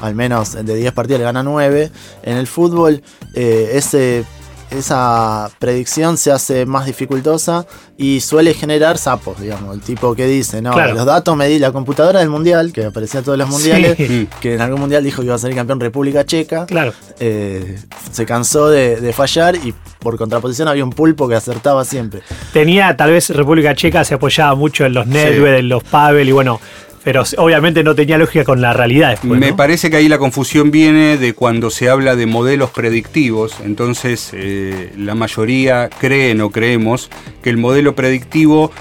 al 0.01 0.15
menos 0.15 0.53
de 0.53 0.75
10 0.75 0.93
partidos 0.93 1.21
le 1.21 1.25
gana 1.25 1.43
9. 1.43 1.91
En 2.23 2.37
el 2.37 2.47
fútbol, 2.47 3.03
eh, 3.35 3.71
ese 3.73 4.25
esa 4.71 5.49
predicción 5.59 6.17
se 6.17 6.33
hace 6.33 6.67
más 6.67 6.87
dificultosa 6.87 7.67
y 7.97 8.21
suele 8.21 8.53
generar 8.55 8.99
sapos, 8.99 9.41
digamos. 9.41 9.75
El 9.75 9.81
tipo 9.81 10.15
que 10.15 10.27
dice, 10.27 10.61
no, 10.63 10.73
Claro. 10.73 10.95
los 10.95 11.07
datos 11.07 11.37
me 11.37 11.49
di 11.49 11.59
la 11.59 11.73
computadora 11.73 12.21
del 12.21 12.29
mundial, 12.31 12.73
que 12.73 12.85
aparecía 12.87 13.19
en 13.21 13.25
todos 13.25 13.39
los 13.39 13.49
mundiales, 13.49 13.97
Sí. 13.97 14.29
que 14.41 14.55
en 14.55 14.61
algún 14.61 14.81
mundial 14.81 15.03
dijo 15.05 15.23
que 15.23 15.27
iba 15.27 15.35
a 15.35 15.39
salir 15.39 15.57
campeón 15.57 15.81
República 15.81 16.25
Checa. 16.25 16.67
Claro. 16.67 16.93
eh, 17.21 17.79
se 18.13 18.27
cansó 18.27 18.69
de, 18.69 18.97
de 19.01 19.13
fallar 19.13 19.57
y 19.57 19.75
por 19.99 20.17
contraposición 20.19 20.69
había 20.69 20.85
un 20.85 20.91
pulpo 20.91 21.29
que 21.29 21.35
acertaba 21.35 21.85
siempre. 21.85 22.21
Tenía, 22.53 22.97
tal 22.97 23.11
vez 23.13 23.31
República 23.31 23.75
Checa 23.75 24.05
se 24.05 24.15
apoyaba 24.15 24.55
mucho 24.55 24.85
en 24.85 24.95
los 24.95 25.07
Nedved, 25.07 25.57
en 25.57 25.69
los 25.69 25.83
Pavel 25.85 26.29
y 26.29 26.33
bueno, 26.33 26.61
pero 27.07 27.23
obviamente 27.37 27.85
no 27.85 27.95
tenía 27.95 28.19
lógica 28.19 28.43
con 28.43 28.61
la 28.61 28.73
realidad 28.73 29.11
después. 29.11 29.39
Me 29.39 29.51
¿no? 29.51 29.57
parece 29.57 29.91
que 29.91 29.97
ahí 29.97 30.09
la 30.09 30.19
confusión 30.19 30.73
viene 30.73 31.19
de 31.19 31.35
cuando 31.35 31.71
se 31.71 31.89
habla 31.89 32.17
de 32.17 32.27
modelos 32.27 32.71
predictivos, 32.71 33.59
entonces 33.65 34.31
eh, 34.33 34.91
la 34.97 35.15
mayoría 35.15 35.89
creen 35.89 36.41
o 36.41 36.51
creemos 36.51 37.09
que 37.45 37.51
el 37.51 37.59
modelo 37.59 37.95
predictivo 37.95 38.73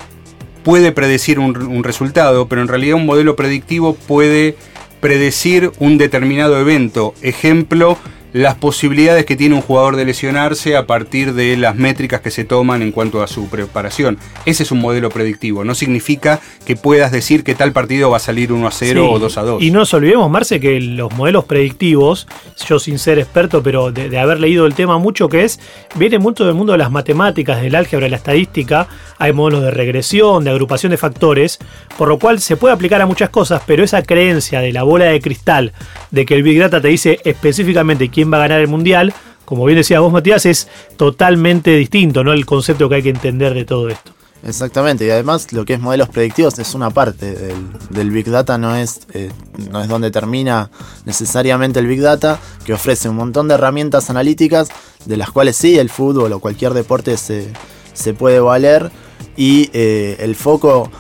puede 0.64 0.92
predecir 0.92 1.38
un, 1.38 1.56
un 1.56 1.84
resultado, 1.84 2.48
pero 2.48 2.64
en 2.64 2.68
realidad 2.68 2.96
un 2.96 3.06
modelo 3.06 3.36
predictivo 3.36 3.94
puede 3.94 4.56
predecir 5.02 5.72
un 5.78 6.00
determinado 6.00 6.60
evento. 6.60 7.14
Ejemplo, 7.22 8.00
las 8.36 8.56
posibilidades 8.56 9.24
que 9.26 9.38
tiene 9.38 9.56
un 9.56 9.62
jugador 9.62 9.96
de 9.96 10.04
lesionarse 10.04 10.76
a 10.76 10.86
partir 10.86 11.34
de 11.36 11.56
las 11.56 11.78
métricas 11.78 12.20
que 12.20 12.32
se 12.32 12.44
toman 12.44 12.82
en 12.82 12.92
cuanto 12.92 13.24
a 13.24 13.28
su 13.28 13.48
preparación. 13.48 14.18
Ese 14.46 14.64
es 14.64 14.72
un 14.74 14.80
modelo 14.82 15.10
predictivo. 15.10 15.64
No 15.64 15.74
significa 15.74 16.42
que 16.66 16.76
puedas 16.76 17.14
decir 17.14 17.46
que 17.46 17.56
tal 17.56 17.72
partido 17.72 18.10
va 18.10 18.18
a 18.18 18.20
salir 18.20 18.52
1 18.52 18.68
a 18.68 18.72
0 18.72 19.02
Sí. 19.06 19.10
o 19.10 19.20
2 19.20 19.38
a 19.38 19.42
2. 19.44 19.64
Y 19.64 19.72
no 19.72 19.80
nos 19.80 19.94
olvidemos, 19.94 20.30
Marce, 20.30 20.60
que 20.60 20.82
los 20.82 21.14
modelos 21.14 21.46
predictivos, 21.46 22.28
yo 22.68 22.78
sin 22.78 23.00
ser 23.00 23.20
experto, 23.20 23.64
pero 23.64 23.94
de, 23.94 24.10
de 24.10 24.20
haber 24.20 24.42
leído 24.42 24.66
el 24.66 24.74
tema 24.74 24.98
mucho, 24.98 25.30
que 25.30 25.46
es, 25.46 25.62
viene 25.96 26.20
mucho 26.20 26.44
del 26.44 26.56
mundo 26.56 26.74
de 26.74 26.80
las 26.80 26.92
matemáticas, 26.92 27.62
del 27.62 27.74
álgebra, 27.74 28.04
de 28.08 28.10
la 28.10 28.18
estadística, 28.18 28.90
hay 29.18 29.32
modelos 29.32 29.64
de 29.64 29.72
regresión, 29.72 30.44
de 30.44 30.50
agrupación 30.52 30.90
de 30.90 30.98
factores, 30.98 31.58
por 31.98 32.10
lo 32.10 32.20
cual 32.20 32.42
se 32.42 32.58
puede 32.58 32.74
aplicar 32.74 33.02
a 33.02 33.06
muchas 33.06 33.30
cosas, 33.30 33.62
pero 33.66 33.82
esa 33.82 34.04
creencia 34.04 34.60
de 34.60 34.74
la 34.74 34.84
bola 34.84 35.06
de 35.06 35.22
cristal, 35.22 35.72
de 36.12 36.26
que 36.26 36.36
el 36.36 36.44
Big 36.44 36.60
Data 36.60 36.82
te 36.82 36.90
dice 36.90 37.20
específicamente 37.24 38.10
quién 38.10 38.25
va 38.32 38.38
a 38.38 38.42
ganar 38.42 38.62
el 38.62 38.68
Mundial, 38.68 39.14
como 39.46 39.66
bien 39.66 39.78
decías 39.78 40.02
vos, 40.02 40.12
Matías, 40.12 40.46
es 40.46 40.68
totalmente 40.98 41.76
distinto, 41.76 42.24
¿no? 42.24 42.34
El 42.34 42.46
concepto 42.46 42.90
que 42.90 42.96
hay 42.96 43.04
que 43.04 43.10
entender 43.10 43.54
de 43.54 43.66
todo 43.66 43.90
esto. 43.90 44.12
Exactamente, 44.44 45.08
y 45.08 45.10
además 45.10 45.52
lo 45.54 45.66
que 45.66 45.74
es 45.74 45.80
modelos 45.80 46.10
predictivos 46.10 46.60
es 46.60 46.76
una 46.76 46.92
parte 46.92 47.34
del, 47.34 47.56
del 47.90 48.12
Big 48.12 48.30
Data, 48.30 48.60
no 48.60 48.76
es, 48.76 49.08
eh, 49.14 49.32
no 49.72 49.82
es 49.82 49.88
donde 49.88 50.12
termina 50.12 50.70
necesariamente 51.06 51.80
el 51.80 51.88
Big 51.88 52.02
Data, 52.02 52.40
que 52.64 52.74
ofrece 52.74 53.10
un 53.10 53.16
montón 53.16 53.48
de 53.48 53.56
herramientas 53.56 54.12
analíticas, 54.12 54.70
de 55.06 55.18
las 55.18 55.32
cuales 55.32 55.56
sí 55.56 55.80
el 55.80 55.90
fútbol 55.90 56.32
o 56.34 56.40
cualquier 56.40 56.76
deporte 56.76 57.18
se, 57.18 57.52
se 57.94 58.14
puede 58.14 58.40
valer, 58.40 58.92
y 59.36 59.72
eh, 59.74 60.18
el 60.20 60.36
foco 60.36 60.92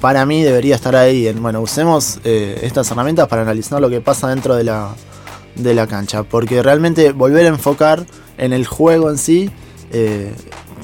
para 0.00 0.24
mí 0.24 0.44
debería 0.44 0.76
estar 0.76 0.94
ahí, 0.94 1.26
en, 1.26 1.42
bueno, 1.42 1.60
usemos 1.60 2.20
eh, 2.22 2.60
estas 2.62 2.88
herramientas 2.92 3.26
para 3.26 3.42
analizar 3.42 3.80
lo 3.80 3.90
que 3.90 4.00
pasa 4.00 4.28
dentro 4.28 4.54
de 4.54 4.62
la, 4.62 4.94
de 5.54 5.74
la 5.74 5.86
cancha, 5.86 6.22
porque 6.22 6.62
realmente 6.62 7.12
volver 7.12 7.46
a 7.46 7.48
enfocar 7.48 8.06
en 8.38 8.52
el 8.52 8.66
juego 8.66 9.10
en 9.10 9.18
sí, 9.18 9.50
eh, 9.90 10.32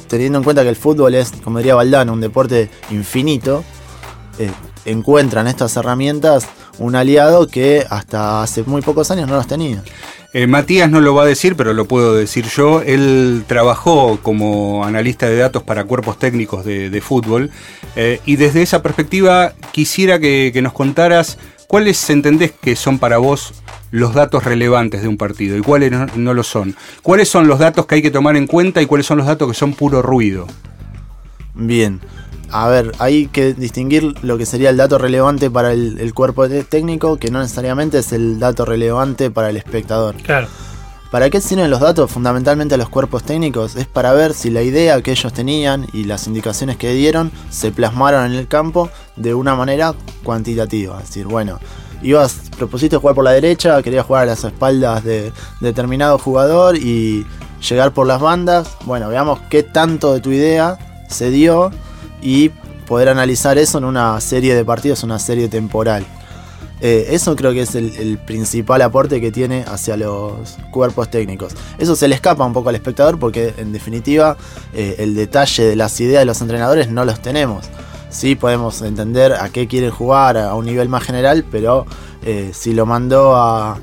teniendo 0.08 0.38
en 0.38 0.44
cuenta 0.44 0.62
que 0.62 0.68
el 0.68 0.76
fútbol 0.76 1.14
es, 1.14 1.32
como 1.42 1.58
diría 1.58 1.74
Valdano, 1.74 2.12
un 2.12 2.20
deporte 2.20 2.70
infinito, 2.90 3.64
eh, 4.38 4.50
encuentran 4.84 5.46
estas 5.46 5.76
herramientas 5.76 6.48
un 6.78 6.94
aliado 6.94 7.48
que 7.48 7.84
hasta 7.88 8.42
hace 8.42 8.62
muy 8.62 8.82
pocos 8.82 9.10
años 9.10 9.28
no 9.28 9.36
los 9.36 9.46
tenía. 9.46 9.82
Eh, 10.32 10.46
Matías 10.46 10.90
no 10.90 11.00
lo 11.00 11.14
va 11.14 11.22
a 11.22 11.26
decir, 11.26 11.56
pero 11.56 11.72
lo 11.72 11.86
puedo 11.86 12.14
decir 12.14 12.46
yo. 12.46 12.82
Él 12.82 13.44
trabajó 13.46 14.18
como 14.22 14.84
analista 14.84 15.28
de 15.28 15.36
datos 15.36 15.62
para 15.62 15.84
cuerpos 15.84 16.18
técnicos 16.18 16.64
de, 16.64 16.90
de 16.90 17.00
fútbol 17.00 17.50
eh, 17.96 18.20
y 18.26 18.36
desde 18.36 18.62
esa 18.62 18.82
perspectiva 18.82 19.54
quisiera 19.72 20.18
que, 20.18 20.50
que 20.52 20.62
nos 20.62 20.72
contaras 20.72 21.38
cuáles 21.66 22.08
entendés 22.10 22.52
que 22.52 22.76
son 22.76 22.98
para 22.98 23.18
vos 23.18 23.54
los 23.90 24.14
datos 24.14 24.44
relevantes 24.44 25.02
de 25.02 25.08
un 25.08 25.16
partido 25.16 25.56
y 25.56 25.60
cuáles 25.60 25.90
no, 25.90 26.06
no 26.16 26.34
lo 26.34 26.42
son. 26.42 26.76
¿Cuáles 27.02 27.28
son 27.28 27.48
los 27.48 27.58
datos 27.58 27.86
que 27.86 27.96
hay 27.96 28.02
que 28.02 28.10
tomar 28.10 28.36
en 28.36 28.46
cuenta 28.46 28.82
y 28.82 28.86
cuáles 28.86 29.06
son 29.06 29.18
los 29.18 29.26
datos 29.26 29.48
que 29.48 29.54
son 29.54 29.74
puro 29.74 30.02
ruido? 30.02 30.46
Bien, 31.54 32.00
a 32.50 32.68
ver, 32.68 32.92
hay 32.98 33.26
que 33.26 33.52
distinguir 33.52 34.14
lo 34.22 34.38
que 34.38 34.46
sería 34.46 34.70
el 34.70 34.76
dato 34.76 34.98
relevante 34.98 35.50
para 35.50 35.72
el, 35.72 35.98
el 35.98 36.14
cuerpo 36.14 36.48
técnico, 36.48 37.18
que 37.18 37.30
no 37.30 37.40
necesariamente 37.40 37.98
es 37.98 38.12
el 38.12 38.38
dato 38.38 38.64
relevante 38.64 39.30
para 39.30 39.50
el 39.50 39.56
espectador. 39.56 40.16
Claro. 40.16 40.48
¿Para 41.10 41.30
qué 41.30 41.40
sirven 41.40 41.70
los 41.70 41.80
datos 41.80 42.10
fundamentalmente 42.10 42.74
a 42.74 42.78
los 42.78 42.90
cuerpos 42.90 43.22
técnicos? 43.22 43.76
Es 43.76 43.86
para 43.86 44.12
ver 44.12 44.34
si 44.34 44.50
la 44.50 44.60
idea 44.60 45.00
que 45.00 45.10
ellos 45.10 45.32
tenían 45.32 45.86
y 45.94 46.04
las 46.04 46.26
indicaciones 46.26 46.76
que 46.76 46.92
dieron 46.92 47.32
se 47.48 47.72
plasmaron 47.72 48.26
en 48.26 48.38
el 48.38 48.46
campo 48.46 48.90
de 49.16 49.32
una 49.32 49.54
manera 49.54 49.94
cuantitativa. 50.22 51.00
Es 51.00 51.08
decir, 51.08 51.26
bueno, 51.26 51.60
ibas, 52.02 52.36
propusiste 52.56 52.96
jugar 52.96 53.14
por 53.14 53.24
la 53.24 53.32
derecha, 53.32 53.82
querías 53.82 54.06
jugar 54.06 54.24
a 54.24 54.26
las 54.26 54.44
espaldas 54.44 55.04
de 55.04 55.32
determinado 55.60 56.18
jugador 56.18 56.76
y 56.76 57.26
llegar 57.68 57.92
por 57.92 58.06
las 58.06 58.20
bandas. 58.20 58.76
Bueno, 58.84 59.08
veamos 59.08 59.40
qué 59.50 59.62
tanto 59.62 60.12
de 60.14 60.20
tu 60.20 60.30
idea 60.30 60.78
se 61.08 61.30
dio 61.30 61.70
y 62.22 62.50
poder 62.86 63.08
analizar 63.08 63.58
eso 63.58 63.78
en 63.78 63.84
una 63.84 64.20
serie 64.20 64.54
de 64.54 64.64
partidos, 64.64 65.02
una 65.02 65.18
serie 65.18 65.48
temporal. 65.48 66.06
Eh, 66.80 67.08
eso 67.10 67.34
creo 67.34 67.52
que 67.52 67.62
es 67.62 67.74
el, 67.74 68.18
principal 68.18 68.82
aporte 68.82 69.20
que 69.20 69.32
tiene 69.32 69.64
hacia 69.66 69.96
los 69.96 70.56
cuerpos 70.70 71.10
técnicos. 71.10 71.52
Eso 71.76 71.96
se 71.96 72.06
le 72.06 72.14
escapa 72.14 72.44
un 72.44 72.52
poco 72.52 72.68
al 72.68 72.76
espectador 72.76 73.18
porque 73.18 73.52
en 73.56 73.72
definitiva 73.72 74.36
eh, 74.72 74.96
el 74.98 75.14
detalle 75.14 75.64
de 75.64 75.76
las 75.76 75.98
ideas 76.00 76.20
de 76.20 76.26
los 76.26 76.40
entrenadores 76.40 76.88
no 76.88 77.04
los 77.04 77.20
tenemos. 77.20 77.64
Sí 78.10 78.34
podemos 78.34 78.80
entender 78.82 79.32
a 79.32 79.50
qué 79.50 79.66
quieren 79.66 79.90
jugar 79.90 80.38
a 80.38 80.54
un 80.54 80.64
nivel 80.64 80.88
más 80.88 81.02
general, 81.02 81.44
pero 81.50 81.86
eh, 82.22 82.50
si 82.52 82.72
lo 82.72 82.86
mandó 82.86 83.36
a 83.36 83.78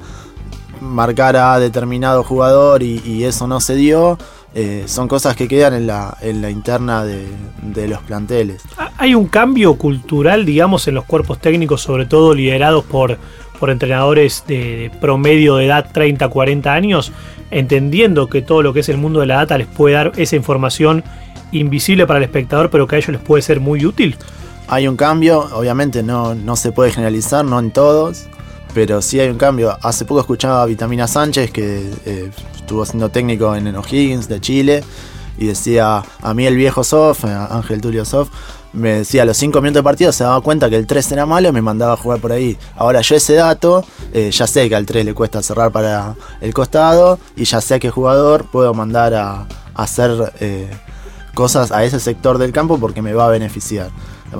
marcar 0.81 1.35
a 1.35 1.59
determinado 1.59 2.23
jugador 2.23 2.83
y, 2.83 3.23
eso 3.23 3.47
no 3.47 3.59
se 3.59 3.75
dio, 3.75 4.17
eh, 4.53 4.83
son 4.87 5.07
cosas 5.07 5.35
que 5.35 5.47
quedan 5.47 5.73
en 5.73 5.87
la, 5.87 6.17
en 6.21 6.41
la 6.41 6.49
interna 6.49 7.03
de, 7.03 7.27
de 7.61 7.87
los 7.87 7.99
planteles. 8.01 8.63
Hay 8.97 9.15
un 9.15 9.27
cambio 9.27 9.75
cultural, 9.75 10.45
digamos, 10.45 10.87
en 10.87 10.95
los 10.95 11.05
cuerpos 11.05 11.39
técnicos, 11.39 11.81
sobre 11.81 12.05
todo 12.05 12.33
liderados 12.33 12.83
por, 12.83 13.17
por 13.59 13.69
entrenadores 13.69 14.43
de, 14.47 14.77
de 14.77 14.89
promedio 14.89 15.57
de 15.57 15.65
edad 15.65 15.89
30, 15.91 16.29
40 16.29 16.73
años, 16.73 17.11
entendiendo 17.51 18.27
que 18.27 18.41
todo 18.41 18.61
lo 18.61 18.73
que 18.73 18.79
es 18.81 18.89
el 18.89 18.97
mundo 18.97 19.19
de 19.19 19.27
la 19.27 19.35
data 19.35 19.57
les 19.57 19.67
puede 19.67 19.95
dar 19.95 20.11
esa 20.17 20.35
información 20.35 21.03
invisible 21.51 22.07
para 22.07 22.17
el 22.17 22.23
espectador, 22.23 22.69
pero 22.69 22.87
que 22.87 22.95
a 22.95 22.99
ellos 22.99 23.09
les 23.09 23.21
puede 23.21 23.41
ser 23.41 23.59
muy 23.59 23.85
útil. 23.85 24.15
Hay 24.67 24.87
un 24.87 24.97
cambio, 24.97 25.47
obviamente 25.53 26.01
no, 26.03 26.33
no 26.33 26.55
se 26.55 26.71
puede 26.71 26.91
generalizar, 26.91 27.45
no 27.45 27.59
en 27.59 27.71
todos, 27.71 28.25
pero 28.73 29.01
sí 29.01 29.19
hay 29.19 29.29
un 29.29 29.37
cambio. 29.37 29.77
Hace 29.81 30.05
poco 30.05 30.21
escuchaba 30.21 30.63
a 30.63 30.65
Vitamina 30.65 31.07
Sánchez, 31.07 31.51
que 31.51 31.91
eh, 32.05 32.31
estuvo 32.55 32.85
siendo 32.85 33.09
técnico 33.09 33.55
en 33.55 33.75
O'Higgins 33.75 34.27
de 34.27 34.41
Chile, 34.41 34.83
y 35.37 35.47
decía, 35.47 36.03
a 36.21 36.33
mí 36.33 36.45
el 36.45 36.55
viejo 36.55 36.83
Sof, 36.83 37.25
eh, 37.25 37.27
Ángel 37.27 37.81
Tulio 37.81 38.05
Sof, 38.05 38.29
me 38.73 38.97
decía 38.97 39.23
a 39.23 39.25
los 39.25 39.37
5 39.37 39.61
minutos 39.61 39.79
de 39.79 39.83
partido 39.83 40.11
se 40.11 40.25
daba 40.25 40.41
cuenta 40.41 40.69
que 40.69 40.75
el 40.75 40.85
3 40.85 41.13
era 41.13 41.25
malo 41.25 41.47
y 41.47 41.51
me 41.51 41.61
mandaba 41.61 41.93
a 41.93 41.97
jugar 41.97 42.19
por 42.19 42.31
ahí. 42.31 42.57
Ahora 42.75 43.01
yo 43.01 43.15
ese 43.15 43.33
dato, 43.33 43.85
eh, 44.13 44.31
ya 44.31 44.47
sé 44.47 44.67
que 44.67 44.75
al 44.75 44.85
3 44.85 45.05
le 45.05 45.13
cuesta 45.13 45.41
cerrar 45.41 45.71
para 45.71 46.15
el 46.41 46.53
costado 46.53 47.19
y 47.35 47.45
ya 47.45 47.61
sé 47.61 47.75
a 47.75 47.79
qué 47.79 47.89
jugador 47.89 48.45
puedo 48.51 48.73
mandar 48.73 49.13
a, 49.13 49.47
hacer 49.73 50.33
cosas 51.35 51.71
a 51.71 51.83
ese 51.83 51.99
sector 51.99 52.39
del 52.39 52.51
campo 52.51 52.79
porque 52.79 53.03
me 53.03 53.13
va 53.13 53.27
a 53.27 53.29
beneficiar. 53.29 53.91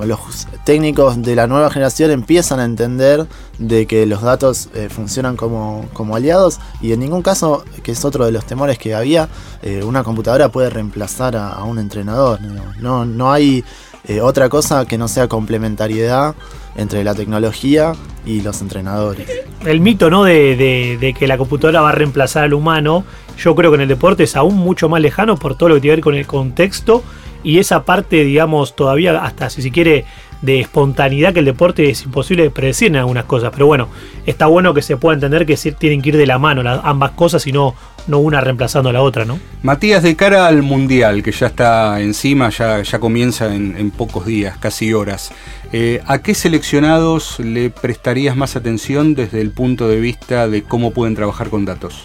Los 0.04 0.48
técnicos 0.64 1.22
de 1.22 1.36
la 1.36 1.46
nueva 1.46 1.70
generación 1.70 2.10
empiezan 2.10 2.58
a 2.58 2.64
entender 2.64 3.26
de 3.58 3.86
que 3.86 4.04
los 4.04 4.20
datos 4.20 4.68
eh, 4.74 4.88
funcionan 4.90 5.36
como, 5.36 5.86
como 5.92 6.16
aliados 6.16 6.58
y 6.82 6.92
en 6.92 7.00
ningún 7.00 7.22
caso, 7.22 7.64
que 7.82 7.92
es 7.92 8.04
otro 8.04 8.26
de 8.26 8.32
los 8.32 8.44
temores 8.44 8.78
que 8.78 8.94
había, 8.94 9.28
eh, 9.62 9.84
una 9.84 10.02
computadora 10.02 10.50
puede 10.50 10.68
reemplazar 10.70 11.36
a, 11.36 11.62
un 11.62 11.78
entrenador. 11.78 12.40
No, 12.80 13.04
no 13.04 13.32
hay 13.32 13.64
eh, 14.04 14.20
otra 14.20 14.48
cosa 14.48 14.84
que 14.84 14.98
no 14.98 15.08
sea 15.08 15.28
complementariedad 15.28 16.34
entre 16.76 17.04
la 17.04 17.14
tecnología 17.14 17.92
y 18.24 18.42
los 18.42 18.60
entrenadores. 18.60 19.28
El 19.64 19.80
mito, 19.80 20.10
¿no? 20.10 20.24
De, 20.24 21.14
que 21.18 21.26
la 21.26 21.38
computadora 21.38 21.80
va 21.80 21.90
a 21.90 21.92
reemplazar 21.92 22.44
al 22.44 22.54
humano, 22.54 23.04
yo 23.38 23.54
creo 23.54 23.70
que 23.70 23.76
en 23.76 23.82
el 23.82 23.88
deporte 23.88 24.24
es 24.24 24.36
aún 24.36 24.56
mucho 24.56 24.88
más 24.88 25.00
lejano 25.00 25.36
por 25.36 25.56
todo 25.56 25.70
lo 25.70 25.74
que 25.76 25.82
tiene 25.82 25.94
que 25.94 25.96
ver 25.96 26.04
con 26.04 26.14
el 26.14 26.26
contexto 26.26 27.02
y 27.42 27.58
esa 27.58 27.84
parte, 27.84 28.24
digamos, 28.24 28.74
todavía 28.74 29.22
hasta 29.22 29.50
si 29.50 29.62
se 29.62 29.70
quiere 29.70 30.04
de 30.42 30.60
espontaneidad 30.60 31.32
que 31.32 31.38
el 31.38 31.44
deporte 31.44 31.88
es 31.88 32.02
imposible 32.04 32.42
de 32.42 32.50
predecir 32.50 32.88
en 32.88 32.96
algunas 32.96 33.24
cosas. 33.24 33.50
Pero 33.52 33.66
bueno, 33.66 33.88
está 34.26 34.46
bueno 34.46 34.74
que 34.74 34.82
se 34.82 34.96
pueda 34.96 35.14
entender 35.14 35.46
que 35.46 35.56
tienen 35.56 36.02
que 36.02 36.10
ir 36.10 36.16
de 36.16 36.26
la 36.26 36.38
mano 36.38 36.62
las, 36.62 36.80
ambas 36.84 37.12
cosas 37.12 37.46
y 37.46 37.52
no, 37.52 37.74
no 38.06 38.18
una 38.18 38.40
reemplazando 38.40 38.90
a 38.90 38.92
la 38.92 39.02
otra, 39.02 39.24
¿no? 39.24 39.38
Matías, 39.62 40.02
de 40.02 40.16
cara 40.16 40.46
al 40.46 40.62
Mundial, 40.62 41.22
que 41.22 41.32
ya 41.32 41.46
está 41.46 42.00
encima, 42.00 42.50
ya, 42.50 42.82
ya 42.82 42.98
comienza 42.98 43.54
en, 43.54 43.76
en 43.76 43.90
pocos 43.90 44.26
días, 44.26 44.56
casi 44.58 44.92
horas, 44.92 45.30
eh, 45.72 46.02
¿a 46.06 46.18
qué 46.18 46.34
seleccionados 46.34 47.38
le 47.40 47.70
prestarías 47.70 48.36
más 48.36 48.56
atención 48.56 49.14
desde 49.14 49.40
el 49.40 49.50
punto 49.50 49.88
de 49.88 50.00
vista 50.00 50.48
de 50.48 50.62
cómo 50.62 50.92
pueden 50.92 51.14
trabajar 51.14 51.50
con 51.50 51.64
datos? 51.64 52.04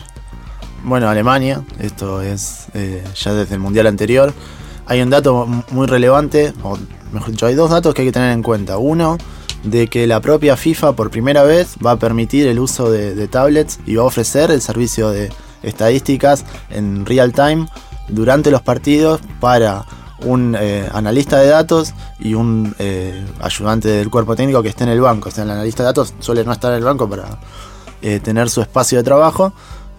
Bueno, 0.84 1.10
Alemania, 1.10 1.62
esto 1.80 2.22
es 2.22 2.68
eh, 2.74 3.04
ya 3.16 3.34
desde 3.34 3.56
el 3.56 3.62
Mundial 3.62 3.86
anterior. 3.86 4.34
Hay 4.88 5.02
un 5.02 5.12
dato 5.12 5.46
muy 5.70 5.86
relevante, 5.86 6.54
o 6.64 6.78
mejor 7.12 7.32
dicho, 7.32 7.46
hay 7.46 7.54
dos 7.54 7.70
datos 7.70 7.94
que 7.94 8.02
hay 8.02 8.08
que 8.08 8.12
tener 8.12 8.32
en 8.32 8.42
cuenta. 8.42 8.78
Uno, 8.78 9.18
de 9.64 9.88
que 9.88 10.08
la 10.08 10.20
propia 10.22 10.58
FIFA 10.58 10.96
por 10.96 11.12
primera 11.12 11.44
vez 11.44 11.76
va 11.86 11.92
a 11.92 11.96
permitir 11.98 12.48
el 12.48 12.60
uso 12.60 12.92
de, 12.92 13.14
de 13.14 13.28
tablets 13.28 13.80
y 13.86 13.96
va 13.96 14.04
a 14.04 14.08
ofrecer 14.08 14.50
el 14.50 14.60
servicio 14.60 15.12
de 15.12 15.32
estadísticas 15.64 16.46
en 16.70 17.06
real 17.06 17.34
time 17.34 17.68
durante 18.08 18.52
los 18.52 18.62
partidos 18.62 19.22
para 19.40 19.86
un 20.24 20.56
eh, 20.60 20.88
analista 20.94 21.40
de 21.40 21.48
datos 21.48 21.94
y 22.20 22.34
un 22.34 22.76
eh, 22.80 23.26
ayudante 23.42 23.88
del 23.88 24.10
cuerpo 24.10 24.36
técnico 24.36 24.62
que 24.62 24.70
esté 24.70 24.84
en 24.84 24.92
el 24.92 25.02
banco. 25.02 25.30
O 25.30 25.32
sea, 25.32 25.44
el 25.44 25.52
analista 25.52 25.84
de 25.84 25.88
datos 25.88 26.14
suele 26.20 26.44
no 26.44 26.52
estar 26.52 26.72
en 26.72 26.78
el 26.78 26.84
banco 26.84 27.10
para 27.10 27.40
eh, 28.02 28.20
tener 28.20 28.50
su 28.50 28.62
espacio 28.62 28.98
de 28.98 29.04
trabajo. 29.04 29.54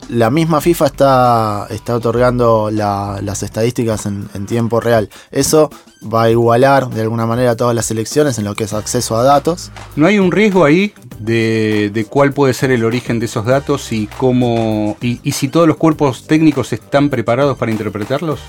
La 0.09 0.31
misma 0.31 0.61
FIFA 0.61 0.87
está, 0.87 1.67
está 1.71 1.95
otorgando 1.95 2.71
las 2.71 3.43
estadísticas 3.43 4.07
en, 4.07 4.47
tiempo 4.47 4.81
real. 4.81 5.09
Eso 5.31 5.71
va 6.03 6.25
a 6.25 6.31
igualar 6.31 6.91
de 6.91 7.03
alguna 7.03 7.27
manera 7.27 7.57
todas 7.57 7.75
las 7.75 7.91
elecciones 7.91 8.39
en 8.39 8.45
lo 8.45 8.55
que 8.55 8.65
es 8.65 8.73
acceso 8.73 9.17
a 9.17 9.23
datos. 9.23 9.71
¿No 9.97 10.07
hay 10.07 10.19
un 10.19 10.33
riesgo 10.33 10.65
ahí 10.65 10.93
de, 11.19 11.91
de 11.93 12.05
cuál 12.05 12.33
puede 12.33 12.55
ser 12.55 12.71
el 12.73 12.85
origen 12.85 13.21
de 13.21 13.27
esos 13.27 13.47
datos 13.47 13.93
y 13.93 14.09
cómo 14.19 14.97
y, 15.01 15.21
y 15.23 15.33
si 15.33 15.49
todos 15.49 15.69
los 15.69 15.77
cuerpos 15.77 16.27
técnicos 16.27 16.73
están 16.73 17.09
preparados 17.09 17.57
para 17.57 17.71
interpretarlos? 17.71 18.41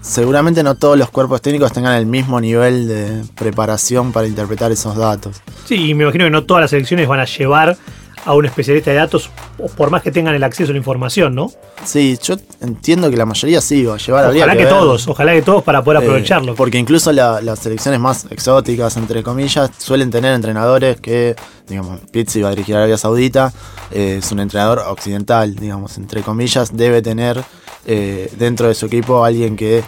seguramente 0.00 0.62
no 0.62 0.76
todos 0.76 0.96
los 0.96 1.10
cuerpos 1.10 1.42
técnicos 1.42 1.72
tengan 1.72 1.94
el 1.94 2.06
mismo 2.06 2.40
nivel 2.40 2.88
de 2.88 3.22
preparación 3.34 4.12
para 4.12 4.26
interpretar 4.26 4.72
esos 4.72 4.96
datos. 4.96 5.42
Sí, 5.66 5.90
y 5.90 5.94
me 5.94 6.04
imagino 6.04 6.24
que 6.24 6.30
no 6.30 6.44
todas 6.44 6.62
las 6.62 6.72
elecciones 6.72 7.08
van 7.08 7.20
a 7.20 7.24
llevar 7.24 7.76
a 8.24 8.34
un 8.34 8.46
especialista 8.46 8.90
de 8.90 8.96
datos, 8.96 9.30
por 9.76 9.90
más 9.90 10.02
que 10.02 10.10
tengan 10.10 10.34
el 10.34 10.44
acceso 10.44 10.70
a 10.70 10.72
la 10.72 10.78
información, 10.78 11.34
¿no? 11.34 11.50
Sí, 11.84 12.18
yo 12.22 12.36
entiendo 12.60 13.10
que 13.10 13.16
la 13.16 13.26
mayoría 13.26 13.60
sí 13.60 13.84
va 13.84 13.94
a 13.94 13.98
llevar 13.98 14.26
Ojalá 14.26 14.56
que, 14.56 14.66
todos, 14.66 15.08
ojalá 15.08 15.32
que 15.32 15.42
todos 15.42 15.62
para 15.62 15.82
poder 15.82 16.02
eh, 16.02 16.06
aprovecharlo. 16.06 16.54
porque 16.54 16.78
incluso 16.78 17.12
las 17.12 17.58
selecciones 17.58 18.00
más 18.00 18.26
exóticas, 18.30 18.96
entre 18.96 19.22
comillas, 19.22 19.70
suelen 19.78 20.10
tener 20.10 20.34
entrenadores 20.34 21.00
que, 21.00 21.36
digamos, 21.68 22.00
Pizzi 22.10 22.42
va 22.42 22.48
a 22.48 22.50
dirigir 22.50 22.74
a 22.74 22.78
Arabia 22.78 22.98
Saudita, 22.98 23.52
eh, 23.90 24.16
es 24.18 24.32
un 24.32 24.40
entrenador 24.40 24.80
occidental, 24.80 25.54
digamos, 25.54 25.96
entre 25.98 26.22
comillas, 26.22 26.76
debe 26.76 27.02
tener 27.02 27.42
eh, 27.86 28.30
dentro 28.38 28.68
de 28.68 28.74
su 28.74 28.86
equipo 28.86 29.24
alguien 29.24 29.56
que 29.56 29.82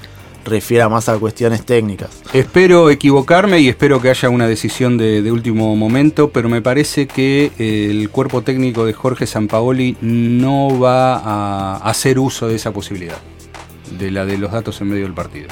refiera 0.44 0.88
más 0.88 1.08
a 1.08 1.18
cuestiones 1.18 1.64
técnicas. 1.64 2.22
Espero 2.32 2.90
equivocarme 2.90 3.60
y 3.60 3.68
espero 3.68 4.00
que 4.00 4.10
haya 4.10 4.28
una 4.28 4.46
decisión 4.46 4.98
de, 4.98 5.30
último 5.30 5.76
momento, 5.76 6.30
pero 6.30 6.48
me 6.48 6.62
parece 6.62 7.06
que 7.06 7.52
eh, 7.58 7.88
el 7.90 8.10
cuerpo 8.10 8.42
técnico 8.42 8.84
de 8.84 8.92
Jorge 8.92 9.26
Sampaoli 9.26 9.96
no 10.00 10.78
va 10.78 11.16
a 11.16 11.76
hacer 11.76 12.18
uso 12.18 12.48
de 12.48 12.56
esa 12.56 12.72
posibilidad, 12.72 13.18
de 13.98 14.10
la 14.10 14.24
de 14.24 14.38
los 14.38 14.52
datos 14.52 14.80
en 14.80 14.88
medio 14.88 15.04
del 15.04 15.14
partido. 15.14 15.48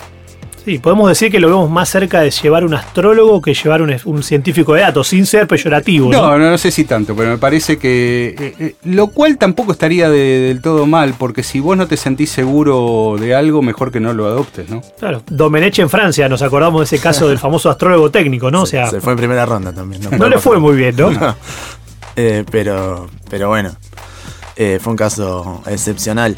Sí, 0.68 0.78
podemos 0.78 1.08
decir 1.08 1.32
que 1.32 1.40
lo 1.40 1.48
vemos 1.48 1.70
más 1.70 1.88
cerca 1.88 2.20
de 2.20 2.30
llevar 2.30 2.62
un 2.62 2.74
astrólogo 2.74 3.40
que 3.40 3.54
llevar 3.54 3.80
un, 3.80 4.22
científico 4.22 4.74
de 4.74 4.82
datos, 4.82 5.08
sin 5.08 5.24
ser 5.24 5.48
peyorativo. 5.48 6.12
No, 6.12 6.36
no, 6.36 6.50
no, 6.50 6.58
sé 6.58 6.70
si 6.70 6.84
tanto, 6.84 7.16
pero 7.16 7.30
me 7.30 7.38
parece 7.38 7.78
que. 7.78 8.34
Eh, 8.38 8.54
eh, 8.58 8.74
lo 8.84 9.06
cual 9.06 9.38
tampoco 9.38 9.72
estaría 9.72 10.10
del 10.10 10.60
todo 10.60 10.84
mal, 10.84 11.14
porque 11.16 11.42
si 11.42 11.58
vos 11.58 11.74
no 11.74 11.86
te 11.88 11.96
sentís 11.96 12.28
seguro 12.28 13.16
de 13.18 13.34
algo, 13.34 13.62
mejor 13.62 13.90
que 13.90 13.98
no 13.98 14.12
lo 14.12 14.26
adoptes, 14.26 14.68
¿no? 14.68 14.82
Claro. 14.98 15.22
Domenech 15.30 15.78
en 15.78 15.88
Francia, 15.88 16.28
nos 16.28 16.42
acordamos 16.42 16.82
de 16.82 16.96
ese 16.96 17.02
caso 17.02 17.30
del 17.30 17.38
famoso 17.38 17.70
astrólogo 17.70 18.10
técnico, 18.10 18.50
¿no? 18.50 18.62
o 18.64 18.66
sea, 18.66 18.90
se 18.90 19.00
fue 19.00 19.14
en 19.14 19.18
primera 19.20 19.46
ronda 19.46 19.72
también. 19.72 20.02
No, 20.18 20.28
le 20.28 20.36
fue 20.36 20.58
muy 20.60 20.76
bien, 20.76 20.94
¿no? 20.96 21.10
Eh, 22.20 22.44
pero, 22.50 23.08
pero 23.30 23.46
bueno, 23.46 23.70
fue 24.56 24.90
un 24.90 24.96
caso 24.96 25.62
excepcional 25.66 26.36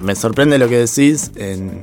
me 0.00 0.14
sorprende 0.14 0.58
lo 0.58 0.68
que 0.68 0.78
decís. 0.78 1.30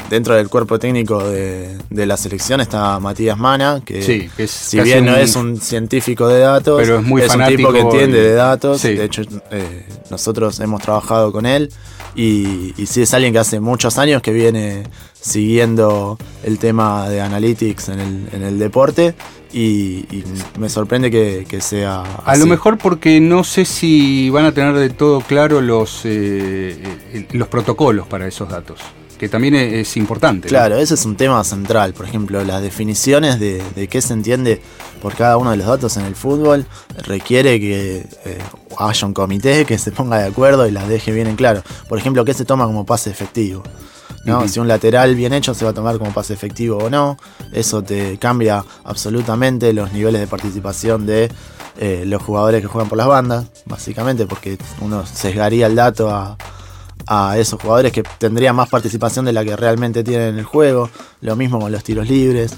dentro 0.10 0.36
del 0.36 0.50
cuerpo 0.50 0.80
técnico 0.80 1.24
de, 1.30 1.78
la 1.90 2.18
selección 2.18 2.62
está 2.62 3.00
Matías 3.00 3.38
Mana, 3.38 3.82
que, 3.86 4.30
si 4.48 4.82
bien 4.82 5.06
no 5.06 5.16
es 5.16 5.36
un 5.36 5.60
científico 5.60 6.28
de 6.28 6.40
datos, 6.40 6.80
pero 6.82 7.00
es, 7.00 7.06
muy 7.06 7.22
un 7.22 7.46
tipo 7.46 7.72
que 7.72 7.80
entiende 7.80 8.22
de 8.22 8.34
datos. 8.34 8.82
De 8.84 9.04
hecho, 9.04 9.24
eh, 9.52 9.86
nosotros 10.10 10.60
hemos 10.60 10.82
trabajado 10.82 11.32
con 11.32 11.46
él 11.46 11.72
y, 12.16 12.74
y 12.82 12.86
sí 12.88 13.02
es 13.02 13.14
alguien 13.14 13.34
que 13.34 13.40
hace 13.40 13.60
muchos 13.60 13.98
años 13.98 14.22
que 14.22 14.32
viene 14.32 14.84
siguiendo 15.20 16.18
el 16.44 16.58
tema 16.58 17.08
de 17.10 17.22
analytics 17.22 17.90
en 17.90 18.00
el, 18.00 18.28
en 18.34 18.44
el 18.44 18.60
deporte 18.60 19.14
y, 19.54 20.24
me 20.58 20.70
sorprende 20.70 21.12
que, 21.12 21.62
sea. 21.62 22.04
A 22.26 22.36
lo 22.38 22.46
mejor 22.46 22.78
porque 22.78 23.20
no 23.20 23.44
sé 23.44 23.66
si 23.66 24.30
van 24.30 24.46
a 24.46 24.52
tener 24.52 24.76
de 24.76 24.90
todo 24.90 25.22
claro 25.22 25.62
los, 25.62 26.02
eh, 26.06 26.78
eh, 27.14 27.28
los 27.32 27.48
protocolos 27.48 28.08
para 28.08 28.28
esos 28.28 28.50
datos, 28.50 28.80
que 29.18 29.30
también 29.30 29.56
es, 29.56 29.98
importante. 29.98 30.48
Claro, 30.48 30.78
ese 30.78 30.94
es 30.94 31.06
un 31.06 31.16
tema 31.16 31.44
central. 31.44 31.94
Por 31.94 32.06
ejemplo, 32.06 32.44
las 32.44 32.62
definiciones 32.62 33.40
de, 33.40 33.88
qué 33.90 34.02
se 34.02 34.14
entiende 34.14 34.62
por 35.02 35.16
cada 35.16 35.38
uno 35.38 35.52
de 35.52 35.58
los 35.58 35.68
datos 35.68 35.98
en 35.98 36.06
el 36.06 36.16
fútbol 36.16 36.66
requiere 37.04 37.60
que 37.60 38.06
eh, 38.26 38.38
haya 38.78 39.08
un 39.08 39.14
comité 39.14 39.66
que 39.66 39.78
se 39.78 39.92
ponga 39.92 40.20
de 40.20 40.28
acuerdo 40.28 40.68
y 40.68 40.72
las 40.72 40.88
deje 40.88 41.12
bien 41.12 41.28
en 41.28 41.36
claro. 41.36 41.64
Por 41.90 41.98
ejemplo, 41.98 42.24
qué 42.26 42.34
se 42.34 42.46
toma 42.46 42.66
como 42.66 42.86
pase 42.86 43.10
efectivo. 43.10 43.64
¿No? 44.26 44.48
Si 44.48 44.60
un 44.60 44.68
lateral 44.68 45.16
bien 45.16 45.34
hecho 45.34 45.54
se 45.54 45.66
va 45.66 45.72
a 45.72 45.74
tomar 45.74 45.98
como 45.98 46.14
pase 46.14 46.34
efectivo 46.34 46.78
o 46.78 46.90
no. 46.90 47.18
Eso 47.52 47.84
te 47.84 48.18
cambia 48.18 48.64
absolutamente 48.84 49.74
los 49.74 49.92
niveles 49.92 50.22
de 50.22 50.28
participación 50.28 51.06
de 51.06 51.32
eh, 51.78 52.04
los 52.06 52.22
jugadores 52.22 52.62
que 52.62 52.68
juegan 52.68 52.90
por 52.90 52.98
las 52.98 53.08
bandas, 53.08 53.48
básicamente, 53.66 54.26
porque 54.26 54.58
uno 54.82 55.06
sesgaría 55.06 55.68
el 55.68 55.76
dato 55.76 56.10
a, 56.10 56.38
esos 57.36 57.62
jugadores 57.62 57.92
que 57.92 58.04
tendrían 58.04 58.56
más 58.56 58.70
participación 58.70 59.26
de 59.26 59.34
la 59.34 59.44
que 59.44 59.56
realmente 59.58 60.02
tienen 60.02 60.30
en 60.30 60.40
el 60.40 60.46
juego. 60.46 60.90
Lo 61.20 61.36
mismo 61.36 61.60
con 61.60 61.72
los 61.72 61.84
tiros 61.84 62.08
libres. 62.08 62.54